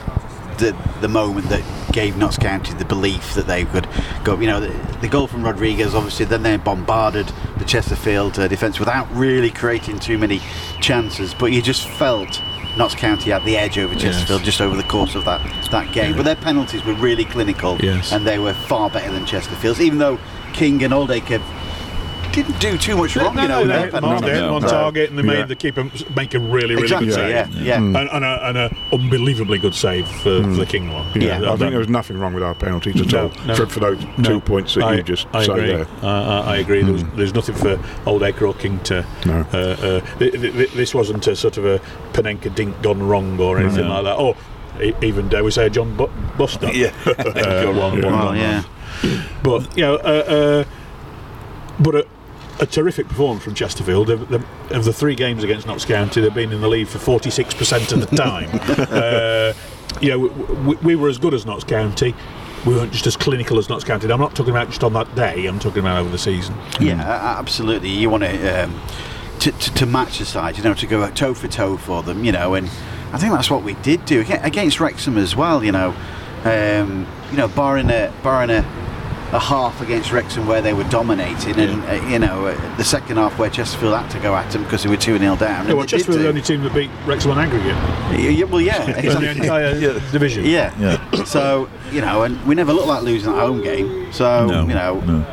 [0.59, 1.63] the the moment that
[1.93, 3.89] gave Notts County the belief that they could
[4.23, 4.39] go.
[4.39, 8.79] You know, the, the goal from Rodrigues, obviously, then they bombarded the Chesterfield uh, defence
[8.79, 10.41] without really creating too many
[10.83, 11.33] chances.
[11.33, 12.43] But you just felt
[12.77, 15.41] Notts County had the edge over Chesterfield just over the course of that
[15.71, 16.17] that game.
[16.17, 18.13] But their penalties were really clinical, Yes.
[18.13, 20.19] and they were far better than Chesterfield's, even though
[20.53, 21.41] King and Oldaker
[22.33, 23.35] didn't do too much wrong.
[23.35, 24.69] No, you know, no, with they their hit them on, they hit on No.
[24.69, 25.41] target and they Yeah.
[25.41, 27.31] made the keeper make a really, really Exactly, good save.
[27.31, 27.77] yeah, yeah.
[27.77, 31.07] And, and, a, and a unbelievably good save for, for the King one.
[31.15, 31.53] Yeah, Yeah.
[31.53, 33.55] I think there was nothing wrong with our penalties at No, all, no.
[33.55, 34.25] for, for those No.
[34.31, 35.67] two points that I, you just I agree.
[35.69, 35.87] there.
[36.03, 36.83] I, I, I agree.
[36.83, 39.05] There was, there's nothing for old Oldaker or King to.
[39.27, 39.47] No.
[39.53, 41.79] Uh, uh, th- th- th- this wasn't a sort of a
[42.13, 44.15] Panenka dink gone wrong or anything like that.
[44.17, 44.37] Or
[44.83, 46.71] e- even dare we say a John Bu- Buster?
[46.73, 46.93] Yeah.
[47.07, 48.63] Uh, one- one Well, gone yeah.
[49.43, 50.65] But you know, uh, uh,
[51.81, 52.07] but
[52.61, 54.11] a, terrific performance from Chesterfield.
[54.11, 56.99] Of the, of the three games against Notts County, they've been in the lead for
[56.99, 58.49] 46% of the time.
[58.91, 59.53] uh,
[60.01, 60.19] you know,
[60.69, 62.15] we, we were as good as Notts County.
[62.67, 64.11] We weren't just as clinical as Notts County.
[64.11, 65.47] I'm not talking about just on that day.
[65.47, 66.55] I'm talking about over the season.
[66.79, 67.89] Yeah, a- absolutely.
[67.89, 68.81] You want to, um,
[69.41, 72.25] to, to to match the side, you know, to go toe for toe for them,
[72.25, 72.69] you know, and
[73.13, 75.65] I think that's what we did do against Wrexham as well.
[75.65, 75.95] You know,
[76.45, 78.61] um, you know, barring a barring a,
[79.33, 83.17] a half against Wrexham where they were dominating, and uh, you know, uh, the second
[83.17, 85.41] half where Chesterfield had to go at them because they were two 0 down.
[85.41, 87.77] Yeah, and well, Chesterfield were the only team that beat Wrexham on aggregate
[88.19, 89.43] Yeah, yeah, well, yeah, in the exactly.
[89.43, 89.75] entire
[90.13, 90.45] division.
[90.45, 90.75] Yeah.
[90.79, 91.25] Yeah.
[91.31, 94.13] So you know, and we never looked like losing that home game.
[94.13, 95.27] So No, you know, no.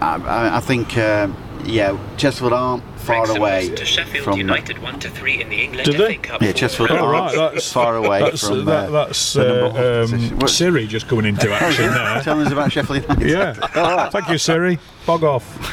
[0.00, 4.78] I, I, I think um, yeah, Chesterfield aren't far Wrexham away to Sheffield from United
[4.82, 6.16] 1 to 3 in the England Did FA they?
[6.16, 6.42] Cup.
[6.42, 8.64] Yeah, Chesterfield Oh, are right, that's- far away That's, from.
[8.66, 12.20] that, uh, that's the uh, um, Siri just coming into action there.
[12.22, 13.28] Tell us about Sheffield United.
[13.28, 14.08] Yeah.
[14.10, 14.78] Thank you, Siri.
[15.06, 15.44] Bog off.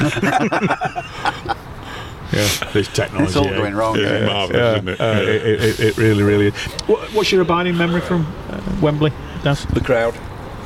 [2.32, 3.26] yeah, this technology.
[3.28, 3.56] It's all eh?
[3.56, 3.96] going wrong.
[3.98, 5.00] It's uh, marvellous, Yeah, isn't it?
[5.00, 5.20] uh, Yeah.
[5.20, 6.54] it, it, it really, really is.
[6.86, 9.12] What, what's your abiding memory from uh, Wembley,
[9.42, 9.64] Daz?
[9.66, 10.14] The crowd.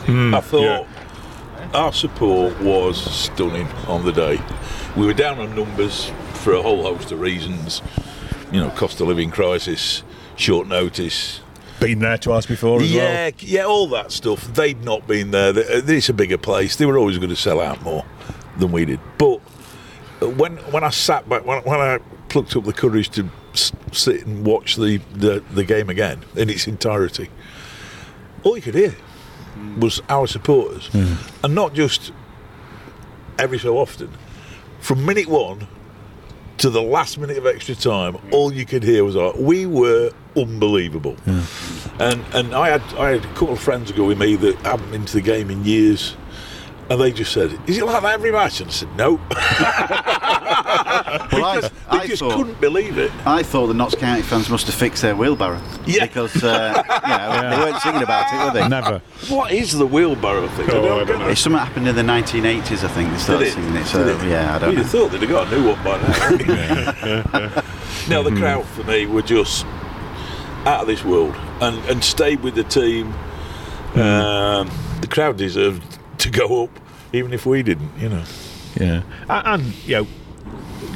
[0.07, 0.87] Hmm, I thought
[1.75, 4.41] our support was stunning on the day.
[4.97, 7.83] We were down on numbers for a whole host of reasons.
[8.53, 10.03] You know, cost of living crisis,
[10.37, 11.41] short notice.
[11.79, 13.13] Been there twice before as well.
[13.13, 14.53] Yeah, yeah, all that stuff.
[14.53, 15.51] They'd not been there.
[15.51, 16.77] Uh, it's a bigger place.
[16.77, 18.05] They were always going to sell out more
[18.59, 19.01] than we did.
[19.17, 19.41] But
[20.21, 21.99] uh, when when I sat back, when, when I
[22.29, 26.67] plucked up the courage to sit and watch the, the, the game again in its
[26.67, 27.29] entirety,
[28.43, 28.95] all you could hear
[29.79, 31.15] was our supporters, hmm.
[31.45, 32.13] and not just
[33.39, 34.11] every so often.
[34.81, 35.67] From minute one
[36.59, 40.11] to the last minute of extra time, all you could hear was like, we were
[40.37, 41.15] unbelievable.
[41.25, 41.41] Hmm.
[42.03, 44.91] And and I had I had a couple of friends go with me that hadn't
[44.91, 46.17] been to the game in years.
[46.91, 49.21] And they just said, "Is it like that every match?" And I said, "No."
[51.33, 53.11] Well, I, they I just thought, couldn't believe it.
[53.27, 55.61] I thought the Notts County fans must have fixed their wheelbarrow.
[55.87, 56.07] Yeah.
[56.07, 58.69] Because uh, you know, they weren't singing about it, were they?
[58.69, 59.01] Never.
[59.29, 60.69] What is the wheelbarrow thing?
[60.71, 61.29] Oh, I don't know.
[61.29, 63.11] It's something happened in the 1980s, I think.
[63.13, 63.53] They started Did it?
[63.55, 63.87] singing it.
[63.87, 64.29] So Did it?
[64.29, 64.83] yeah, I don't You'd know.
[64.83, 67.63] have thought they'd have got a new one by now.
[68.09, 69.65] now the crowd for me were just
[70.67, 73.13] out of this world, and and stayed with the team.
[73.95, 74.71] Um,
[75.01, 75.83] the crowd deserved
[76.21, 76.71] to go up,
[77.13, 77.91] even if we didn't.
[77.99, 78.25] You know.
[78.79, 79.03] Yeah.
[79.29, 80.07] And, and you know,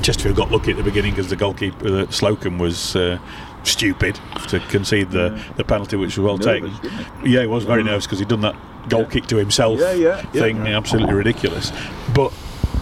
[0.02, 3.18] Chesterfield got lucky at the beginning because the goalkeeper, uh, Slocombe, was uh,
[3.64, 4.18] stupid
[4.48, 6.70] to concede the, the penalty, which was well taken.
[7.24, 8.56] Yeah, he was very nervous because he'd done that
[8.88, 10.40] goal kick to himself Yeah, yeah, yeah.
[10.40, 11.72] thing, absolutely ridiculous.
[12.14, 12.32] But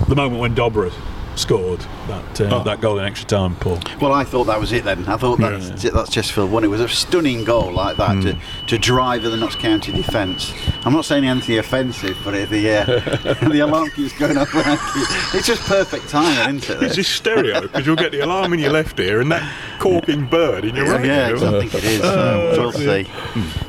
[0.08, 0.92] the moment when Dobra
[1.36, 3.78] scored that uh, that goal in extra time, Paul.
[4.00, 5.06] Well, I thought that was it then.
[5.06, 6.64] I thought that's, that's Chesterfield one.
[6.64, 10.52] It was a stunning goal like that to, to drive the Notts County defence.
[10.84, 14.78] I'm not saying anything offensive, but if the uh, the alarm keeps going off, around
[14.94, 15.06] you,
[15.38, 16.82] it's just perfect timing, isn't it?
[16.82, 16.96] It's it?
[16.96, 20.64] just stereo because you'll get the alarm in your left ear and that corking bird
[20.64, 21.36] in your right yeah, ear.
[21.36, 22.00] I think it is.
[22.00, 23.06] So we'll see.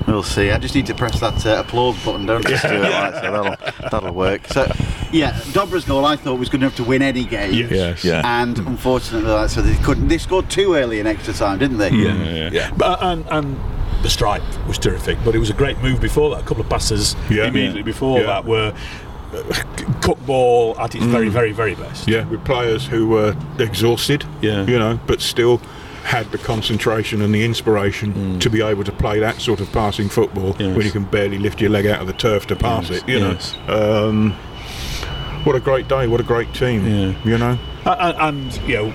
[0.08, 0.52] We'll see.
[0.52, 2.82] I just need to press that uh, applause button, don't I, Stuart?
[2.82, 4.48] Right, so that'll that'll work.
[4.48, 4.72] So,
[5.12, 7.53] yeah, Dobra's goal I thought was good enough to win any game.
[7.54, 8.04] Yes.
[8.04, 8.22] Yeah.
[8.24, 10.08] And unfortunately, like, so they couldn't.
[10.08, 11.92] They scored too early in extra time, didn't they?
[11.92, 12.50] Yeah, Yeah.
[12.52, 12.72] Yeah.
[12.76, 13.58] But and and
[14.04, 16.42] the strike was terrific, but it was a great move before that.
[16.42, 17.48] A couple of passes Yeah.
[17.48, 18.26] immediately before Yeah.
[18.28, 18.74] that were
[19.34, 19.64] uh,
[20.02, 21.32] cook ball at its very, mm.
[21.32, 22.08] very, very best.
[22.08, 24.26] Yeah, with players who were exhausted.
[24.42, 24.66] Yeah.
[24.66, 25.60] You know, but still
[26.04, 28.40] had the concentration and the inspiration mm.
[28.42, 30.76] to be able to play that sort of passing football Yes.
[30.76, 33.10] when you can barely lift your leg out of the turf to pass Yes, it.
[33.10, 33.58] You yes.
[33.68, 34.10] know.
[34.10, 34.36] Um,
[35.44, 36.08] what a great day!
[36.08, 36.86] What a great team!
[36.86, 37.16] Yeah.
[37.24, 37.60] You know.
[37.86, 38.92] and, and you know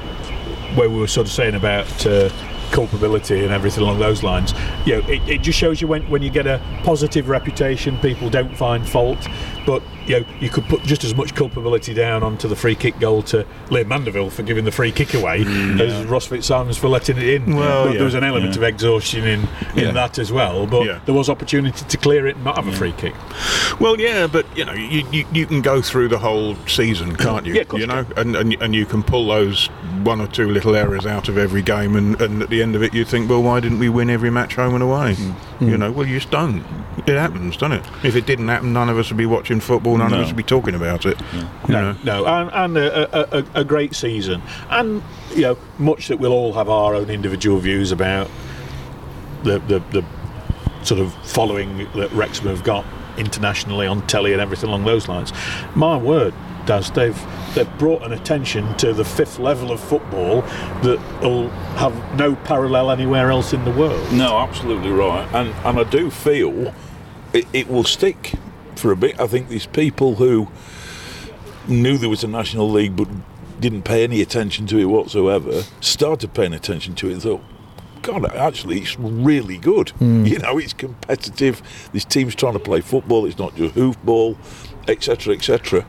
[0.75, 2.31] where we were sort of saying about uh,
[2.71, 4.53] culpability and everything along those lines
[4.85, 8.29] you know it, it just shows you when, when you get a positive reputation people
[8.29, 9.27] don't find fault
[9.67, 12.99] but you know you could put just as much culpability down onto the free kick
[12.99, 17.17] goal to Liam Mandeville for giving the free kick away as Ross Fitzsimons for letting
[17.19, 18.59] it in Well, yeah, there was an element yeah.
[18.59, 19.41] of exhaustion in,
[19.77, 19.91] in Yeah.
[19.93, 21.01] that as well but Yeah.
[21.07, 23.15] there was opportunity to clear it and not have a free kick
[23.81, 27.47] Well, yeah, but you know, you, you, you can go through the whole season, can't
[27.47, 27.55] you?
[27.55, 29.67] Yeah, you know, and, and and you can pull those
[30.03, 32.83] one or two little errors out of every game, and, and at the end of
[32.83, 35.15] it, you think, well, why didn't we win every match home and away?
[35.15, 35.69] Hmm.
[35.69, 36.65] You know, well, you just don't.
[37.07, 37.85] It happens, doesn't it?
[38.05, 39.97] If it didn't happen, none of us would be watching football.
[39.97, 40.21] None of No.
[40.23, 41.19] us would be talking about it.
[41.33, 41.97] You No, know?
[42.05, 45.03] no, and, and a, a, a, a great season, and
[45.35, 48.29] you know much that we'll all have our own individual views about
[49.45, 50.05] the the, the
[50.85, 52.85] sort of following that Wrexham have got
[53.17, 55.33] internationally on telly and everything along those lines.
[55.75, 56.33] My word,
[56.67, 57.21] Daz, they've
[57.55, 60.43] they've brought an attention to the fifth level of football
[60.83, 64.13] that will have no parallel anywhere else in the world.
[64.13, 65.27] No, absolutely right.
[65.35, 66.73] And and I do feel
[67.33, 68.33] it, it will stick
[68.79, 69.19] for a bit.
[69.21, 70.49] I think these people who
[71.67, 73.09] knew there was a national league but
[73.61, 77.43] didn't pay any attention to it whatsoever started paying attention to it and thought.
[78.03, 79.91] God, actually, it's really good.
[79.91, 80.25] Hmm.
[80.25, 81.61] You know, it's competitive.
[81.93, 83.27] This team's trying to play football.
[83.27, 84.37] It's not just hoofball,
[84.87, 85.85] etc., etc.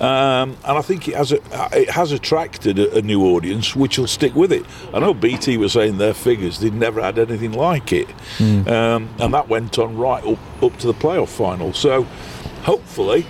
[0.00, 1.38] Um, and I think it has a,
[1.72, 4.64] it has attracted a, a new audience, which will stick with it.
[4.94, 8.08] I know BT were saying their figures they'd never had anything like it,
[8.40, 11.72] um, and that went on right up up to the playoff final.
[11.72, 12.04] So,
[12.62, 13.26] hopefully,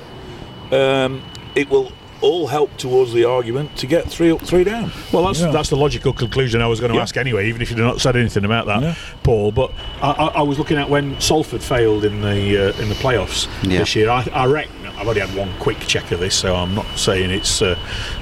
[0.71, 1.23] um,
[1.55, 4.91] it will all help towards the argument to get three up, three down.
[5.13, 5.53] Well, that's Yeah.
[5.53, 7.03] that's the logical conclusion I was going to Yeah.
[7.03, 8.95] ask anyway, even if you'd not said anything about that, Yeah.
[9.23, 9.53] Paul.
[9.53, 9.71] But
[10.03, 13.47] I, I, I was looking at when Salford failed in the uh, in the playoffs
[13.63, 13.79] Yeah.
[13.79, 14.11] this year.
[14.11, 17.31] I, I reckon I've only had one quick check of this, so I'm not saying
[17.31, 17.79] it's uh,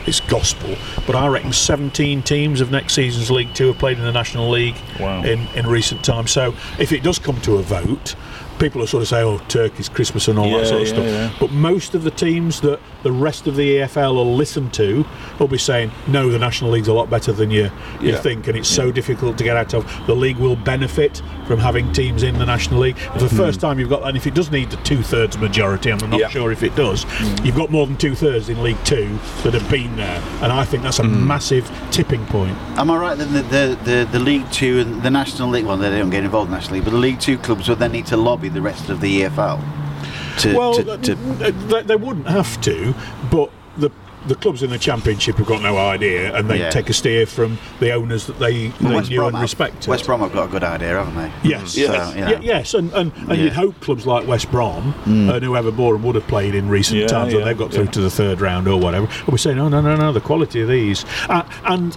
[0.06, 4.04] it's gospel, but I reckon 17 teams of next season's League Two have played in
[4.04, 5.22] the National League Wow.
[5.24, 6.30] in in recent times.
[6.30, 8.14] So if it does come to a vote.
[8.58, 10.94] People will sort of say, "Oh, Turkey's Christmas and all Yeah, that sort of yeah,
[10.94, 11.30] stuff," yeah.
[11.38, 15.04] but most of the teams that the rest of the EFL will listen to
[15.38, 18.16] will be saying, "No, the National League's a lot better than you you Yeah.
[18.16, 21.92] think, and it's so difficult to get out of." The league will benefit from having
[21.92, 22.96] teams in the National League.
[22.98, 23.66] For the first hmm.
[23.66, 26.28] time, you've got, and if it does need the two-thirds majority, I'm not Yeah.
[26.28, 27.44] sure if it does, hmm.
[27.44, 30.82] you've got more than two-thirds in League Two that have been there, and I think
[30.82, 31.26] that's a hmm.
[31.26, 32.56] massive tipping point.
[32.76, 35.76] Am I right that the, the, the, the League Two and the National League, well,
[35.76, 37.92] they don't get involved in the National League, but the League Two clubs would then
[37.92, 39.60] need to lobby the rest of the EFL
[40.40, 40.56] to.
[40.56, 42.94] Well, to, to uh, they, they wouldn't have to,
[43.30, 43.90] but the
[44.26, 46.70] the clubs in the championship have got no idea, and they Yeah.
[46.70, 49.86] take a steer from the owners that they, they West knew Brom and have- respected.
[49.88, 51.48] West Brom have got a good idea, haven't they?
[51.48, 51.74] Yes.
[51.74, 52.14] So, Yes.
[52.16, 52.30] you know.
[52.32, 53.34] Yeah, yes, and, and, and Yeah.
[53.44, 57.06] you'd hope clubs like West Brom and whoever Boreham would have played in recent Yeah,
[57.06, 59.58] times yeah, when they've got through to the third round or whatever, will be saying,
[59.58, 61.04] no, no, no, no, the quality of these.
[61.28, 61.96] Uh, and,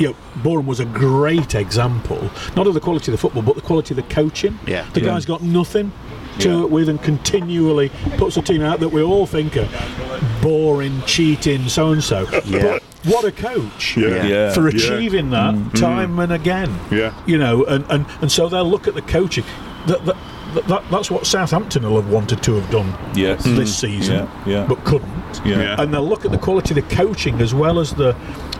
[0.00, 3.54] you know, Boreham was a great example, not of the quality of the football, but
[3.54, 4.58] the quality of the coaching.
[4.66, 4.86] Yeah.
[4.94, 5.06] The Yeah.
[5.06, 5.92] guy's got nothing
[6.38, 6.60] to Yeah.
[6.62, 9.68] it with and continually puts a team out that we all think are
[10.40, 12.26] boring, cheating, so and so.
[12.46, 12.62] Yeah.
[12.62, 14.24] But what a coach Yeah.
[14.24, 14.52] Yeah.
[14.52, 14.76] for Yeah.
[14.76, 15.76] achieving that mm-hmm.
[15.76, 16.70] time and again.
[16.90, 17.12] Yeah.
[17.26, 19.44] You know, and, and, and so they'll look at the coaching.
[19.86, 20.16] That, that,
[20.54, 23.44] that, that, that's what Southampton will have wanted to have done Yes.
[23.44, 23.86] this hmm.
[23.86, 24.66] season, Yeah, yeah.
[24.66, 25.40] but couldn't.
[25.44, 25.80] Yeah.
[25.80, 28.14] And they'll look at the quality of the coaching as well as the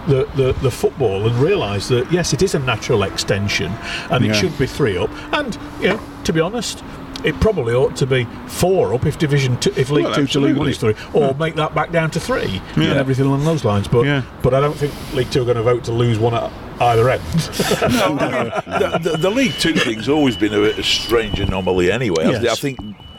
[0.08, 3.70] the, the, the football and realise that yes, it is a natural extension,
[4.10, 4.30] and Yeah.
[4.30, 5.10] it should be three up.
[5.32, 6.82] And you know, to be honest.
[7.24, 10.40] It probably ought to be four up if Division two, if League Well, Two to
[10.40, 12.84] League One is three, or make that back down to three Yeah.
[12.90, 13.88] and everything along those lines.
[13.88, 14.22] But Yeah.
[14.42, 16.50] but I don't think League Two are going to vote to lose one at
[16.80, 17.22] either end.
[17.82, 21.40] No, I mean, the, the, the League Two thing's always been a, bit a strange
[21.40, 22.24] anomaly anyway.
[22.24, 22.52] I- Yes.
[22.52, 22.78] I think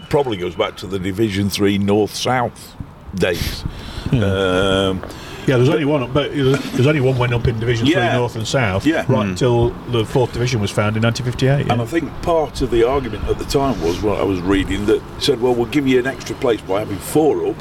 [0.10, 2.76] probably goes back to the Division Three North South
[3.16, 3.64] days.
[4.12, 5.02] Um,
[5.48, 8.10] Yeah, there's only one, up, but there's only one went up in Division Yeah.
[8.12, 9.06] Three North and South, Yeah.
[9.08, 11.66] right until the fourth division was found in 1958.
[11.68, 11.74] yeah.
[11.74, 14.86] And I think part of the argument at the time was what I was reading
[14.86, 17.56] that said, well, we'll give you an extra place by having four up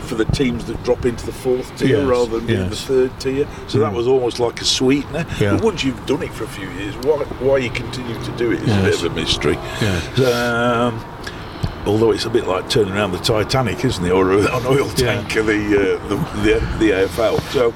[0.00, 3.20] for the teams that drop into the fourth tier Yes, rather than being the third
[3.20, 3.46] tier.
[3.68, 5.24] So that was almost like a sweetener.
[5.38, 5.52] Yeah.
[5.54, 8.50] But once you've done it for a few years, why, why you continue to do
[8.50, 9.54] it is a bit of a mystery.
[9.80, 10.18] Yes.
[10.18, 11.04] Um,
[11.86, 15.20] although it's a bit like turning around the Titanic, isn't it, or an oil Yeah.
[15.22, 17.40] the, uh, the, the the EFL.
[17.52, 17.72] So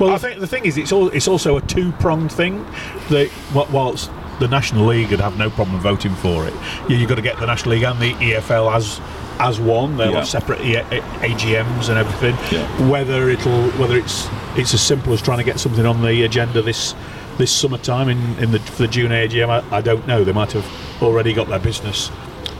[0.00, 2.64] Well, the thing, the thing is, it's all, it's also a two pronged thing.
[3.10, 6.54] That whilst the National League would have no problem voting for it,
[6.88, 9.00] you, you've got to get the National League and the EFL as
[9.38, 9.96] as one.
[9.96, 10.16] They'll Yeah.
[10.18, 12.36] have separate E- AGMs and everything.
[12.56, 12.66] Yeah.
[12.88, 16.62] Whether it'll whether it's it's as simple as trying to get something on the agenda
[16.62, 16.94] this
[17.38, 20.22] this summertime in, in the for the June AGM, I, I don't know.
[20.24, 20.66] They might have
[21.02, 22.10] already got their business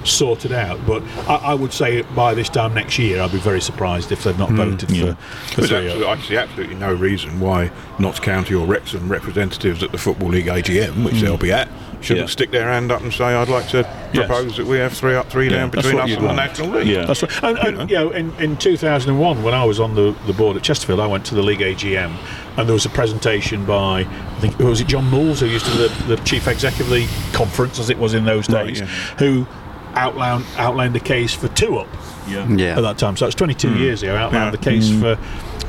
[0.09, 0.85] sorted out.
[0.87, 4.25] But I, I would say by this time next year, I'd be very surprised if
[4.25, 4.57] they've not hmm.
[4.57, 5.15] voted yeah.
[5.15, 9.83] for, for There's absolutely, I see absolutely no reason why Notts County or Wrexham representatives
[9.83, 11.21] at the Football League AGM, which hmm.
[11.21, 11.69] they'll be at,
[12.01, 12.33] shouldn't Yeah.
[12.33, 14.27] stick their hand up and say, "I'd like to Yes.
[14.27, 16.33] propose that we have three up, three down between us you'd the.
[16.33, 17.07] National League." Yeah.
[17.07, 17.43] That's right.
[17.43, 20.63] And, and you know, in, in 2001, when I was on the, the board at
[20.63, 22.17] Chesterfield, I went to the league AGM,
[22.57, 25.67] and there was a presentation by I think who was it John Moules, who used
[25.67, 28.67] to be the, the chief executive of the conference, as it was in those Right,
[28.67, 28.87] days, yeah.
[29.19, 29.47] who
[29.95, 31.89] outlined outlined the case for two up
[32.29, 32.47] Yeah.
[32.49, 32.77] Yeah.
[32.77, 33.17] at that time.
[33.17, 34.17] So it's 22 years ago.
[34.17, 34.51] Outlined Yeah.
[34.51, 35.17] the case for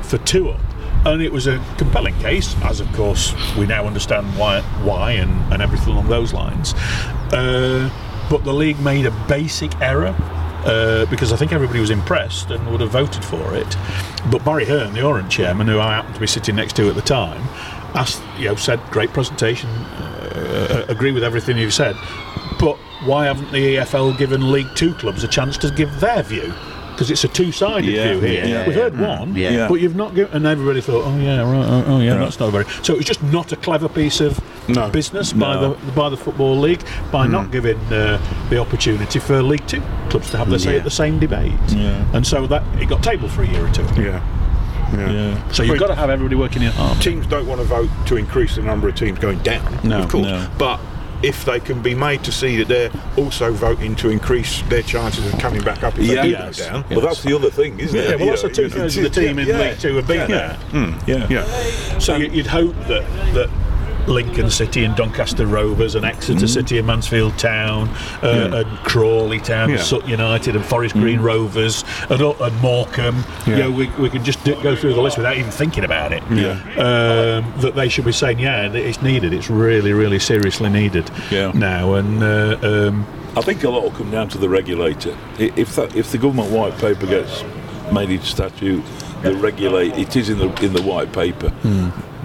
[0.03, 0.59] for two up.
[1.05, 5.31] And it was a compelling case, as of course we now understand why, why, and,
[5.51, 6.73] and everything along those lines.
[7.33, 7.89] Uh,
[8.29, 10.15] but the league made a basic error
[10.65, 13.75] uh, because I think everybody was impressed and would have voted for it.
[14.31, 16.95] But Barry Hearn, the Orient chairman, who I happened to be sitting next to at
[16.95, 17.41] the time,
[17.95, 21.97] asked, you know, said, "Great presentation, uh, agree with everything you've said,
[22.59, 26.53] but why haven't the EFL given League Two clubs a chance to give their view?"
[26.91, 28.45] Because it's a two-sided Yeah, view here.
[28.45, 28.83] yeah, We've yeah.
[28.83, 29.49] heard one, Yeah.
[29.49, 29.67] Yeah.
[29.67, 30.31] but you've not given.
[30.37, 33.05] And everybody thought, "Oh yeah, right, oh, oh yeah, that's not very." So it was
[33.07, 34.39] just not a clever piece of
[34.69, 34.89] No.
[34.89, 38.19] business by the by the football league by not giving uh,
[38.51, 40.77] the opportunity for League Two clubs to have their say Yeah.
[40.77, 41.53] at the same debate.
[41.69, 42.05] Yeah.
[42.13, 43.83] And so that it got tabled for a year or two.
[43.99, 44.21] Yeah.
[44.95, 45.11] Yeah.
[45.11, 45.51] Yeah.
[45.51, 47.01] So you've got to have everybody working in harmony.
[47.01, 50.09] Teams don't want to vote to increase the number of teams going down, No, of
[50.09, 50.27] course.
[50.27, 50.45] no.
[50.59, 50.79] But
[51.23, 55.25] if they can be made to see that they're also voting to increase their chances
[55.33, 56.15] of coming back up if Yeah.
[56.15, 56.59] they do Yes.
[56.59, 56.97] go down, Yeah.
[56.97, 58.17] Well, that's the other thing, isn't Yeah, it?
[58.17, 60.19] well, You also know, two thirds of the team in yeah, League Two have been
[60.19, 60.27] yeah.
[60.27, 60.57] there.
[60.71, 61.27] Hmm, yeah.
[61.29, 61.99] yeah.
[61.99, 63.03] So you- you'd hope that
[63.33, 63.49] that
[64.07, 67.87] Lincoln City and Doncaster Rovers and Exeter City and Mansfield Town
[68.21, 69.75] uh, and Crawley Town Yeah.
[69.77, 73.59] and Sutton United and Forest Green Rovers and, uh, and Morecambe, you Yeah.
[73.59, 76.23] know, we, we can just do, go through the list without even thinking about it.
[76.31, 76.51] Yeah.
[76.77, 79.33] Um, that they should be saying, yeah, it's needed.
[79.33, 81.51] It's really, really seriously needed Yeah.
[81.53, 81.93] now.
[81.93, 85.17] And uh, um, I think a lot will come down to the regulator.
[85.39, 87.43] If that, if the government white paper gets
[87.91, 88.83] made into statute,
[89.23, 91.51] the regulate it is in the in the white paper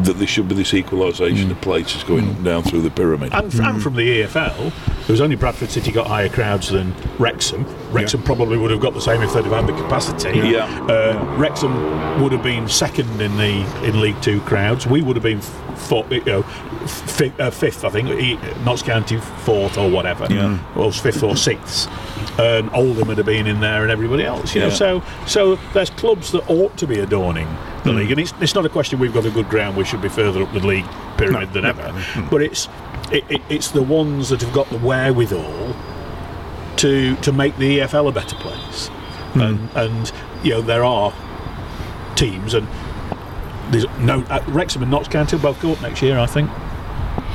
[0.05, 3.33] that there should be this equalisation of places going down through the pyramid.
[3.33, 7.65] And, and from the EFL, it was only Bradford City got higher crowds than Wrexham.
[7.91, 10.39] Wrexham probably would have got the same if they'd have had the capacity.
[10.39, 10.65] Yeah.
[10.87, 14.87] Uh, Wrexham would have been second in the in League Two crowds.
[14.87, 16.43] We would have been f- four, you know,
[16.87, 18.09] fifth, uh, fifth I think.
[18.65, 20.27] Notts County fourth or whatever.
[20.31, 20.59] Yeah.
[20.75, 21.89] Was fifth or sixth.
[22.39, 24.55] And Oldham would have been in there, and everybody else.
[24.55, 24.75] You know, Yeah.
[24.75, 27.49] so so there's clubs that ought to be adorning
[27.85, 29.77] the league, and it's, it's not a question we've got a good ground.
[29.77, 30.87] We should be further up the league
[31.17, 31.93] pyramid than ever.
[32.31, 32.69] But it's
[33.11, 35.75] it, it, it's the ones that have got the wherewithal
[36.77, 38.89] to to make the EFL a better place.
[39.35, 40.13] And and
[40.45, 41.13] you know there are
[42.17, 42.67] teams and
[43.71, 46.51] there's no uh, Wrexham and Notts County will both go up next year, I think.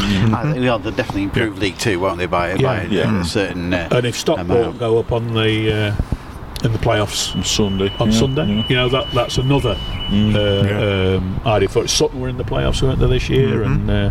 [0.04, 2.26] I, yeah, they'll definitely improve League Two, won't they?
[2.26, 3.22] By, by a- yeah.
[3.22, 3.74] a certain.
[3.74, 7.92] Uh, And if Stockport go up on the uh, in the playoffs On Sunday.
[8.00, 8.46] on yeah, Sunday.
[8.48, 8.68] yeah.
[8.70, 9.78] You know that that's another
[10.12, 11.90] uh, um, idea for it.
[11.90, 13.64] Sutton were in the playoffs, weren't they this year?
[13.64, 14.10] And uh,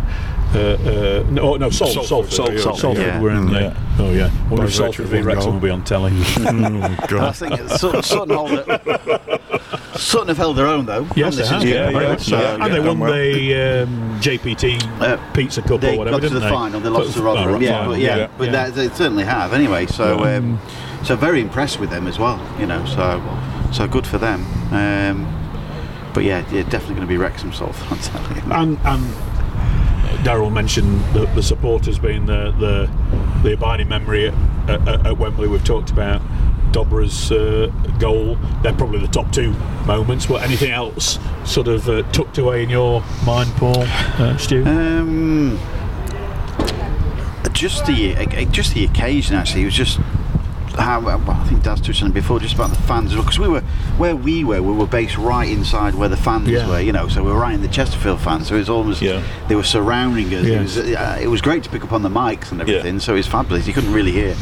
[0.55, 3.21] uh, uh, no, oh, no, Salt, Salford, Salford, Salford, Salford, Salford yeah.
[3.21, 3.77] were in Yeah.
[3.99, 6.11] Oh yeah, wonder By if Salford virtue of v one Wrexham will be on telly.
[7.13, 9.41] Oh, I think Sutton, Sutton, hold it.
[9.99, 11.07] Sutton have held their own though.
[11.15, 11.61] Yes, they have.
[11.61, 11.71] June?
[11.71, 12.17] Yeah, yeah.
[12.17, 12.63] So, Yeah.
[12.65, 13.13] and they won well.
[13.13, 16.49] the um, JPT Uh, Pizza Cup They or whatever, got to the they?
[16.49, 16.79] final.
[16.79, 17.55] They lost But- to Rotherham.
[17.55, 18.69] oh, yeah, final, but yeah, but yeah.
[18.69, 19.85] They, they certainly have anyway.
[19.85, 20.59] So, um,
[21.03, 22.39] so very impressed with them as well.
[22.59, 23.21] You know, so
[23.71, 24.45] so good for them.
[24.73, 25.27] Um,
[26.13, 27.91] but yeah, yeah, definitely going to be Wrexham Salford.
[27.91, 28.53] I'm telling you.
[28.53, 29.13] and and
[30.23, 35.47] Daryl mentioned the, the supporters being the the, the abiding memory at, at, at Wembley.
[35.47, 36.21] We've talked about
[36.71, 37.67] Dobra's uh,
[37.99, 38.35] goal.
[38.63, 39.51] They're probably the top two
[39.85, 40.25] moments.
[40.25, 44.65] But anything else sort of uh, tucked away in your mind, Paul, uh, Stu?
[44.65, 45.59] Um,
[47.51, 48.15] just the
[48.51, 49.61] just the occasion actually.
[49.61, 49.99] It was just
[50.75, 53.47] how well, I think Dad's touched on it before, just about the fans because we
[53.47, 53.61] were
[53.97, 54.61] where we were.
[54.61, 56.67] We were based right inside where the fans Yeah.
[56.67, 57.07] were, you know.
[57.07, 58.47] So we were right in the Chesterfield fans.
[58.47, 59.21] So it was almost Yeah.
[59.47, 60.45] they were surrounding us.
[60.45, 62.99] It was uh, it was great to pick up on the mics and everything.
[62.99, 63.67] So it was fabulous.
[63.67, 64.35] You couldn't really hear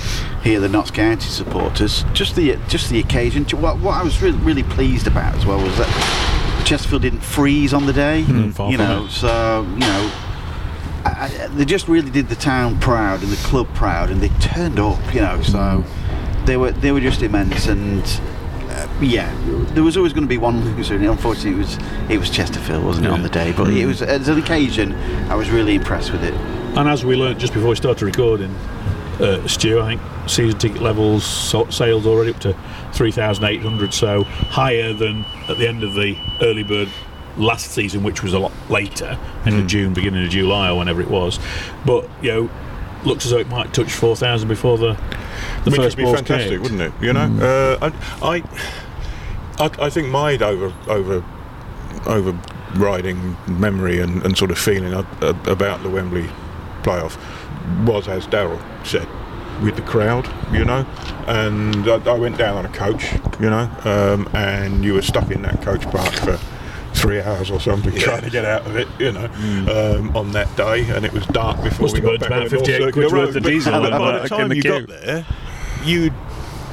[0.43, 2.05] hear the Notts County supporters.
[2.13, 3.45] Just the just the occasion.
[3.59, 7.73] What, what I was really really pleased about as well was that Chesterfield didn't freeze
[7.73, 8.23] on the day.
[8.53, 9.11] far you know, it.
[9.11, 10.11] so you know.
[11.03, 11.09] I,
[11.43, 14.79] I- they just really did the town proud and the club proud, and they turned
[14.79, 15.41] up, you know.
[15.41, 15.83] So
[16.45, 18.03] they were they were just immense, and
[18.69, 19.33] uh, yeah,
[19.73, 20.55] there was always going to be one.
[20.55, 21.77] And unfortunately, it was
[22.09, 23.53] it was Chesterfield, wasn't it, on the day?
[23.55, 24.93] But it was as an occasion,
[25.29, 26.33] I was really impressed with it.
[26.77, 28.55] And as we learnt just before we started recording,
[29.19, 32.55] uh, Stu, I think season ticket levels sales already up to
[32.93, 36.89] 3,800, so higher than at the end of the early bird
[37.37, 41.01] last season, which was a lot later, end of June, beginning of July, or whenever
[41.01, 41.39] it was.
[41.85, 42.49] But you know,
[43.03, 44.93] looks as though it might touch 4,000 before the
[45.63, 46.61] the Which first would be ball's fantastic, kicked.
[46.63, 46.93] wouldn't it?
[47.01, 47.89] You know, uh,
[48.21, 48.43] I, I,
[49.65, 51.23] I, I think my over over
[52.05, 56.29] overriding memory and, and sort of feeling about the Wembley
[56.83, 57.17] playoff
[57.85, 59.07] was, as Daryl said,
[59.63, 60.85] with the crowd, you know.
[61.27, 65.29] And I, I went down on a coach, you know, um, and you were stuck
[65.31, 66.39] in that coach park for
[67.01, 69.25] three hours or something trying to get out of it, you know,
[69.99, 72.49] um, on that day, and it was dark before Must we got back about on
[72.49, 73.35] the North 58 Circular quid's worth Road.
[73.37, 74.81] of But diesel by the- the time in the you queue.
[74.81, 75.25] got there,
[75.83, 76.11] you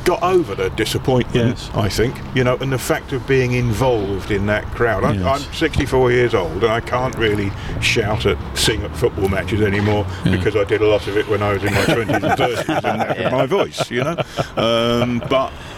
[0.05, 1.71] got over the disappointment, Yes.
[1.75, 5.05] I think, you know, and the fact of being involved in that crowd.
[5.05, 5.47] I'm, Yes.
[5.47, 7.53] I'm 64 years old and I can't really
[7.83, 11.43] shout at, sing at football matches anymore because I did a lot of it when
[11.43, 14.17] I was in my 20s and 30s and that was my voice, you know.
[14.57, 15.78] Um, but y-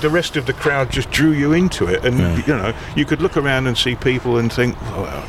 [0.00, 2.36] the rest of the crowd just drew you into it, and Yeah.
[2.46, 5.24] you know you could look around and see people and think, well,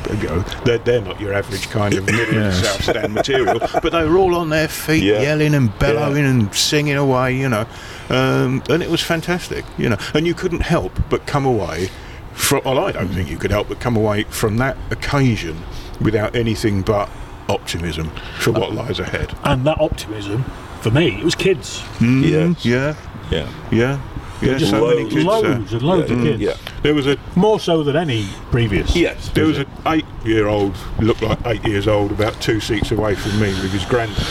[0.64, 2.64] they're, they're not your average kind of middle Yes.
[2.64, 5.20] South Stand material, but they were all on their feet, Yeah.
[5.20, 7.66] yelling and bellowing and singing away, you know,
[8.08, 11.90] um, and it was fantastic, you know, and you couldn't help but come away.
[12.32, 15.56] From, well, I don't think you could help but come away from that occasion
[16.02, 17.08] without anything but
[17.48, 19.34] optimism for what lies ahead.
[19.44, 20.44] And that optimism,
[20.82, 21.82] for me, it was kids.
[22.00, 22.62] Yes.
[22.64, 22.94] Yeah, Yeah.
[23.30, 23.98] Yeah, yeah.
[24.40, 26.40] Just so many loads- kids, uh, and loads of kids.
[26.40, 26.54] Yeah.
[26.82, 28.94] there was a More so than any previous.
[28.94, 29.30] Yes.
[29.30, 33.48] There was an eight-year-old, looked like eight years old, about two seats away from me
[33.48, 34.26] with his granddad,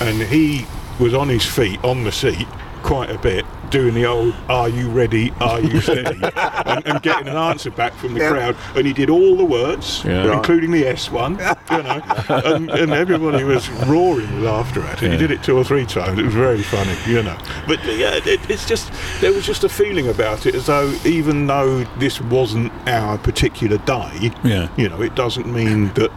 [0.00, 0.66] and he
[0.98, 2.46] was on his feet on the seat
[2.82, 5.32] quite a bit, doing the old "Are you ready?
[5.40, 8.56] Are you steady?" and, and getting an answer back from the crowd.
[8.74, 10.32] And he did all the words, Yeah.
[10.34, 11.32] including the S one,
[11.70, 15.10] you know, and, and everybody was roaring with laughter at it.
[15.12, 16.18] He did it two or three times.
[16.18, 17.38] It was very funny, you know.
[17.66, 21.46] But yeah, it, it's just there was just a feeling about it as though even
[21.46, 24.68] though this wasn't our particular day, Yeah.
[24.76, 26.10] you know, it doesn't mean that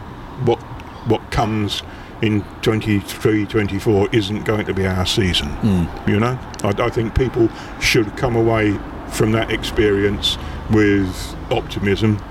[0.44, 0.58] what
[1.06, 1.82] what comes
[2.24, 5.48] in 23, 24 isn't going to be our season.
[5.48, 6.10] Hmm.
[6.10, 7.50] You know, I, I think people
[7.80, 8.78] should come away
[9.10, 10.38] from that experience
[10.70, 12.22] with optimism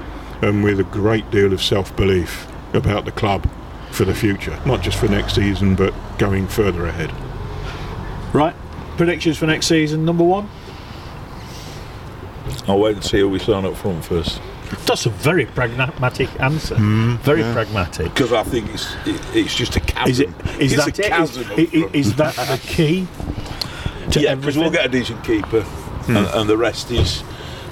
[0.41, 3.47] and with a great deal of self-belief about the club
[3.91, 7.13] for the future, not just for next season, but going further ahead.
[8.33, 8.55] Right.
[8.97, 10.05] Predictions for next season.
[10.05, 10.49] Number one.
[12.67, 14.41] I'll wait and see who we sign up front first.
[14.85, 16.75] That's a very pragmatic answer.
[16.75, 17.15] Hmm.
[17.17, 18.13] very pragmatic.
[18.13, 20.09] Because I think it's it, it's just a chasm.
[20.11, 20.29] Is it?
[20.59, 21.95] Is it's that a chasm Is, up i- i- front.
[21.95, 23.07] is that the key
[24.11, 26.17] to yeah, because we'll get a decent keeper, hmm.
[26.17, 27.23] and, and the rest is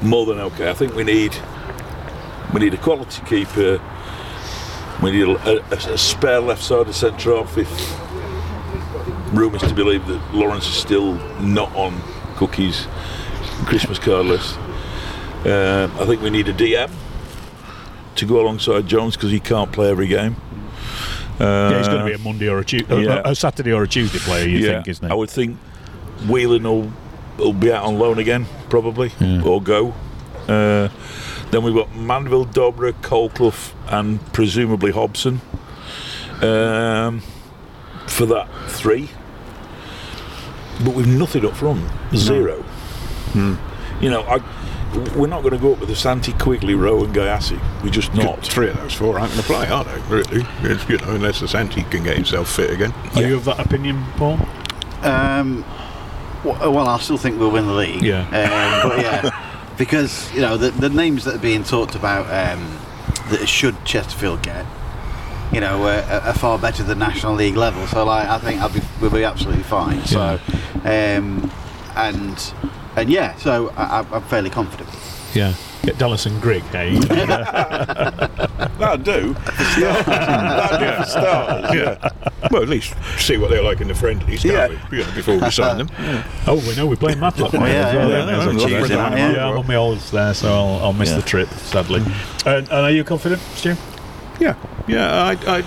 [0.02, 0.70] more than okay.
[0.70, 1.36] I think we need
[2.54, 3.80] we need a quality keeper.
[5.02, 7.58] We need a, a, a spare left side of centre off.
[7.58, 7.70] If
[9.34, 12.02] rumours to believe that Lawrence is still not on
[12.36, 12.86] Cookie's
[13.66, 14.58] Christmas card list,
[15.46, 16.92] um, I think we need a DM
[18.16, 20.36] to go alongside Jones because he can't play every game.
[21.40, 23.22] yeah, he's going Uh, to be a Monday or a, Tuesday, yeah.
[23.26, 24.48] a Saturday or a Tuesday player.
[24.48, 25.58] You think, isn't I would think
[26.28, 26.92] Whelan will,
[27.38, 29.42] will be out on loan again, probably, Yeah.
[29.44, 29.94] or go.
[30.48, 30.90] Uh,
[31.52, 35.42] then we've got Mandeville, Dobra, Colclough, and presumably Hobson.
[36.42, 37.22] Um,
[38.08, 39.10] for that three.
[40.84, 41.82] But we've nothing up front.
[42.16, 42.62] Zero.
[43.34, 43.56] Hmm.
[44.04, 44.40] You know, I,
[45.16, 47.60] we're not going to go up with Asante Quigley, Rowe, and Gayassi.
[47.84, 48.46] We're just not.
[48.46, 50.00] Three of those four aren't going to play, are they?
[50.02, 50.46] Really?
[50.64, 52.94] It's, you know, unless Asante can get himself fit again.
[53.16, 54.38] Are you of that opinion, Paul?
[55.02, 55.64] Um,
[56.44, 58.02] well, I still think we'll win the league.
[58.02, 58.24] Yeah.
[58.26, 62.80] Um, but yeah, because you know the, the names that are being talked about um,
[63.30, 64.66] that should Chesterfield get,
[65.54, 67.86] you know, uh, are far better than National League level.
[67.88, 70.04] So like, I think I'll be we'll be absolutely fine.
[70.06, 70.40] So,
[70.84, 71.52] um,
[71.96, 72.54] and
[72.96, 74.90] and yeah, so I, I'm- I'm fairly confident.
[75.34, 75.54] Yeah.
[75.84, 76.96] Get Dallas and Grigg, hey?
[76.96, 77.26] Eh?
[78.78, 79.34] That'll do.
[79.34, 81.72] That'll do for starters.
[81.74, 82.10] Yeah.
[82.52, 84.90] well, at least see what they're like in the friendlies, can't Yeah.
[84.92, 84.98] we?
[85.00, 85.90] You know, before we sign them.
[86.48, 87.54] oh, we know we're playing Matlock.
[87.54, 89.32] now yeah, well, yeah, yeah, yeah, yeah, yeah.
[89.34, 91.16] Yeah, I'm on my odds there, so I'll, I'll miss Yeah.
[91.18, 92.02] the trip, sadly.
[92.46, 93.76] And, and are you confident, Stu?
[94.40, 94.56] Yeah,
[94.88, 95.24] yeah.
[95.24, 95.62] I, I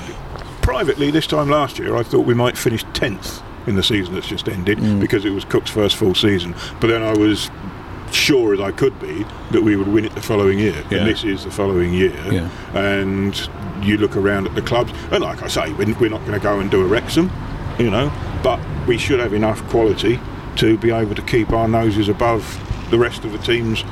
[0.62, 4.27] privately this time last year, I thought we might finish tenth in the season that's
[4.27, 6.55] just ended because it was Cook's first full season.
[6.81, 7.51] But then I was
[8.12, 10.99] sure as I could be that we would win it the following year, Yeah.
[10.99, 12.15] and this is the following year.
[12.31, 12.49] Yeah.
[12.75, 13.49] And
[13.83, 16.41] you look around at the clubs, and like I say, we're, we're not going to
[16.41, 17.31] go and do a Wrexham,
[17.79, 18.12] you know,
[18.43, 20.21] but we should have enough quality
[20.57, 22.61] to be able to keep our noses above
[22.91, 23.83] the rest of the teams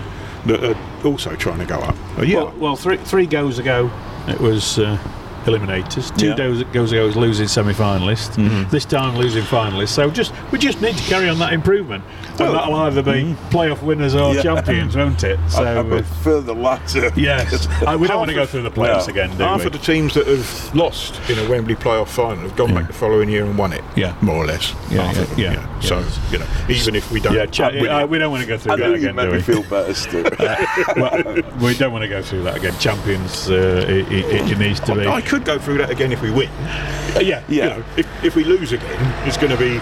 [0.46, 1.96] that are also trying to go up.
[2.22, 2.36] Yeah.
[2.36, 3.90] Well, well three, three goes ago,
[4.28, 4.98] it was uh,
[5.44, 6.16] eliminators.
[6.16, 6.34] Two Yeah.
[6.34, 8.36] days goes ago, was losing semi-finalist.
[8.36, 8.70] Mm-hmm.
[8.70, 9.88] This time losing finalist.
[9.88, 12.04] So just we just need to carry on that improvement,
[12.38, 14.42] and that'll either be playoff winners or Yeah.
[14.42, 15.38] champions, won't it?
[15.48, 15.62] So.
[15.64, 17.10] I uh, prefer the latter.
[17.16, 19.12] Yes, Uh, we don't want to go through the playoffs No.
[19.12, 19.66] again, do Half we?
[19.66, 22.92] of the teams that have lost in a Wembley playoff final have gone back the
[22.92, 23.82] following year and won it.
[23.96, 24.14] Yeah.
[24.22, 24.74] more or less.
[24.90, 25.52] Yeah, yeah, yeah, yeah.
[25.52, 25.80] yeah.
[25.80, 28.56] So you know, even if we don't, yeah, cha- uh, we don't want to go
[28.56, 29.42] through I that again, made do we?
[29.42, 30.24] feel better, Stu.
[30.96, 32.74] well, we don't want to go through that again.
[32.78, 35.06] Champions, uh, it, it, it needs to be.
[35.32, 36.50] I could go through that again if we win.
[37.16, 39.78] Uh, yeah, You know, if, if we lose again, it's going to be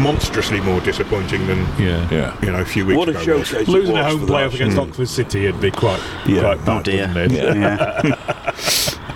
[0.00, 2.08] monstrously more disappointing than yeah.
[2.10, 2.36] yeah.
[2.44, 3.38] you know a few weeks What a ago.
[3.38, 3.48] was.
[3.48, 3.66] showcase.
[3.66, 6.40] Losing a home playoff against Oxford City would be quite, Yeah.
[6.42, 7.08] quite bad, Oh dear.
[7.08, 7.56] wouldn't it?
[7.56, 8.00] Yeah.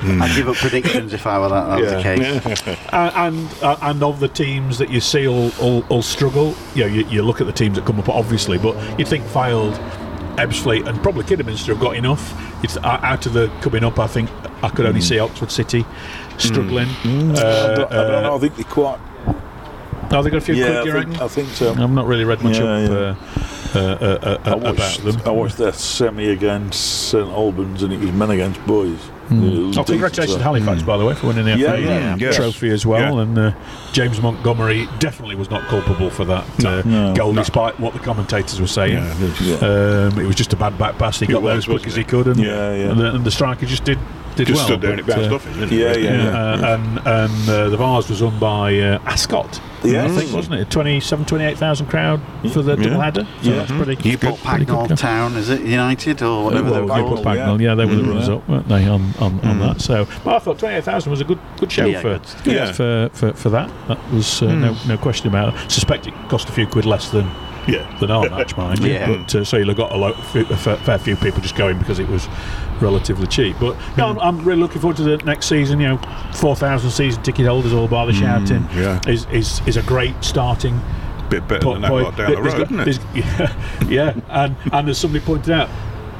[0.23, 2.41] I'd give up predictions if I were that, that was the Yeah.
[2.41, 2.63] case.
[2.93, 6.83] Uh, and uh, and of the teams that you see all, all, all struggle, you,
[6.83, 9.79] know, you you look at the teams that come up obviously, but you'd think Fylde,
[10.37, 12.35] Ebbsfleet, and probably Kidderminster have got enough.
[12.65, 13.99] It's uh, out of the coming up.
[13.99, 14.31] I think
[14.63, 15.85] I could only see Oxford City
[16.39, 16.89] struggling.
[16.89, 18.37] I don't, I don't know.
[18.37, 18.99] I think they're quite.
[20.11, 21.21] Oh, they got a few Yeah, quid, I think.
[21.23, 21.71] I think so.
[21.73, 22.97] I've not really read much Yeah, up yeah.
[23.75, 25.23] Uh, uh, uh, uh, watched, about them.
[25.27, 29.11] I watched their semi against St Albans, and it was men against boys.
[29.31, 32.17] It was Oh, congratulations to Halifax, by the way, for winning the Yeah, FA yeah,
[32.17, 32.37] yes.
[32.37, 33.17] trophy as well.
[33.17, 33.23] Yeah.
[33.23, 33.53] And uh,
[33.93, 37.15] James Montgomery definitely was not culpable for that uh, No.
[37.15, 38.95] goal, despite what the commentators were saying.
[38.95, 39.55] Yeah, Yeah.
[39.57, 41.19] Um, it was just a bad back pass.
[41.21, 42.91] He It got there as quick as he could, and, Yeah, yeah.
[42.91, 43.99] and, the, and the striker just did
[44.37, 44.67] did just well.
[44.67, 45.61] stood there and it bounced uh, off him.
[45.61, 46.03] didn't yeah, it?
[46.03, 50.09] yeah, yeah, uh, and and uh, the Vase was won by uh, Ascot, Yeah, I
[50.09, 50.71] think, wasn't it?
[50.71, 52.21] 27, 28,000 crowd
[52.53, 53.27] for the double header.
[53.43, 53.57] So Yeah.
[53.57, 54.09] that's pretty.
[54.09, 54.67] Newport good.
[54.69, 57.27] Pagnell Town, is it United or whatever Well, they're Newport called?
[57.37, 57.75] Pagnell, yeah.
[57.75, 58.35] they were the Mm, runners yeah.
[58.35, 59.81] up, weren't they, on, on, on that?
[59.81, 62.53] So, but I thought 28,000 was a good good show Yeah, for, good.
[62.55, 62.73] Yeah.
[62.73, 63.71] for, for for that.
[63.89, 65.71] That was uh, no no question about it.
[65.71, 67.31] Suspect it cost a few quid less than
[67.67, 67.87] Yeah.
[68.01, 68.93] than our match, mind you.
[68.93, 69.07] Yeah.
[69.07, 71.79] But uh, so you'll have got a, lo- a fair, fair few people just going
[71.79, 72.27] because it was
[72.81, 73.57] relatively cheap.
[73.61, 75.81] But yeah, I'm, I'm really looking forward to the next season.
[75.81, 75.99] You know,
[76.35, 79.01] 4,000 season ticket holders all by the shouting yeah.
[79.07, 80.81] is, is is a great starting
[81.31, 82.05] Bit better po- than that point.
[82.05, 83.17] lot down the There's road, got- isn't it?
[83.25, 84.21] Yeah, yeah.
[84.29, 85.69] and and as somebody pointed out.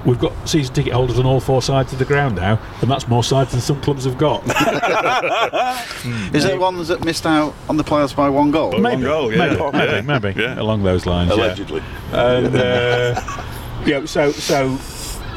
[0.07, 3.09] We've got season ticket holders on all four sides of the ground now, and that's
[3.09, 4.43] more sides than some clubs have got.
[6.35, 8.79] Is there the ones that missed out on the playoffs by one goal?
[8.79, 9.39] One goal, yeah.
[9.39, 10.03] maybe, Yeah.
[10.03, 10.61] maybe, maybe, Yeah.
[10.61, 11.31] along those lines.
[11.31, 11.37] yeah.
[11.37, 11.83] allegedly.
[12.13, 13.19] and uh,
[13.87, 14.77] yeah, so so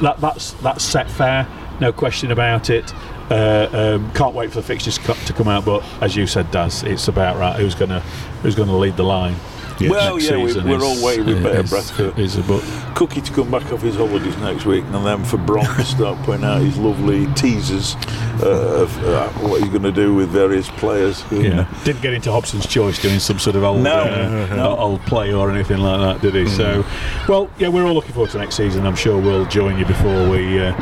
[0.01, 1.47] that that's that's set fair,
[1.79, 2.93] no question about it.
[3.29, 6.83] Uh, um, can't wait for the fixtures to come out, but as you said, Daz,
[6.83, 7.55] it's about right.
[7.55, 7.99] Who's gonna
[8.41, 9.35] who's gonna lead the line?
[9.81, 12.41] Well, next yeah, we- season we're is- all waiting with bated breath for- is a
[12.41, 12.63] but
[12.95, 16.17] Cookie to come back off his holidays next week, and then for Bron to start
[16.23, 17.95] putting out his lovely teasers
[18.41, 18.47] uh,
[18.83, 21.23] of uh, what he's going to do with various players.
[21.31, 24.77] yeah, didn't get into Hobson's choice doing some sort of old No, uh, no.
[24.77, 26.47] old play or anything like that, did he?
[26.47, 26.83] So,
[27.27, 28.85] well, yeah, we're all looking forward to next season.
[28.85, 30.73] I'm sure we'll join you before we uh,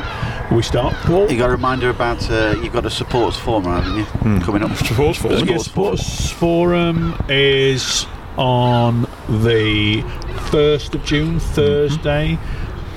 [0.51, 0.93] we start.
[1.03, 4.39] Paul, You got a reminder about uh, you've got a supporters forum, haven't you?
[4.45, 4.75] Coming up.
[4.77, 8.05] Supports for Yeah, Sports Forum is
[8.37, 10.01] on the
[10.51, 12.37] first of June, Thursday,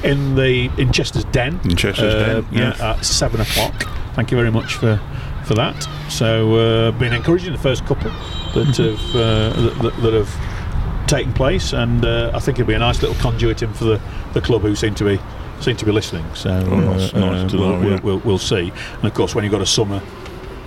[0.03, 1.61] in the in Chester's Den.
[1.65, 2.91] In Chester's Den, yeah, yeah.
[2.93, 3.85] at seven o'clock.
[4.15, 5.01] Thank you very much for
[5.45, 5.89] for that.
[6.11, 8.11] So, uh, been encouraging the first couple
[8.55, 12.79] that have uh, that, that, have taken place, and uh, I think it'll be a
[12.79, 14.01] nice little conduit in for the,
[14.35, 15.21] the club who seem to be
[15.61, 16.25] seem to be listening.
[16.35, 18.73] So, nice- uh, nice to we'll, know, we'll, we'll, we'll see.
[18.97, 20.03] And of course, when you've got a summer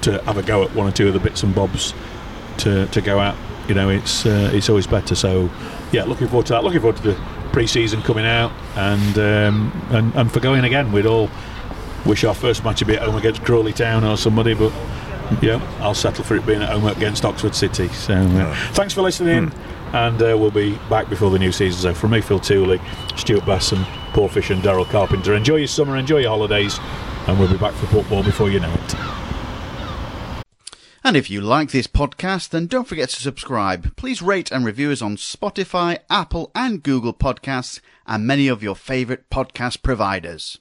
[0.02, 1.94] to have a go at one or two of the bits and bobs
[2.58, 3.36] to, to go out.
[3.72, 5.16] You know, it's uh, it's always better.
[5.16, 5.50] So,
[5.94, 6.66] yeah, looking forward to that.
[6.66, 7.22] Looking forward to the
[7.54, 10.92] pre-season coming out, and um, and and for going again.
[10.92, 11.30] We'd all
[12.06, 14.74] wish our first match would be at home against Crawley Town or somebody, but
[15.42, 17.88] yeah, I'll settle for it being at home against Oxford City.
[17.88, 19.54] So, uh, thanks for listening,
[19.94, 21.80] and uh, we'll be back before the new season.
[21.80, 22.82] So, from me, Phil Tooley,
[23.16, 25.34] Stuart Bass, and Paul Fish, and Daryl Carpenter.
[25.34, 26.78] Enjoy your summer, enjoy your holidays,
[27.26, 29.11] and we'll be back for football before you know it.
[31.04, 33.96] And if you like this podcast, then don't forget to subscribe.
[33.96, 38.76] Please rate and review us on Spotify, Apple, and Google Podcasts, and many of your
[38.76, 40.60] favourite podcast providers.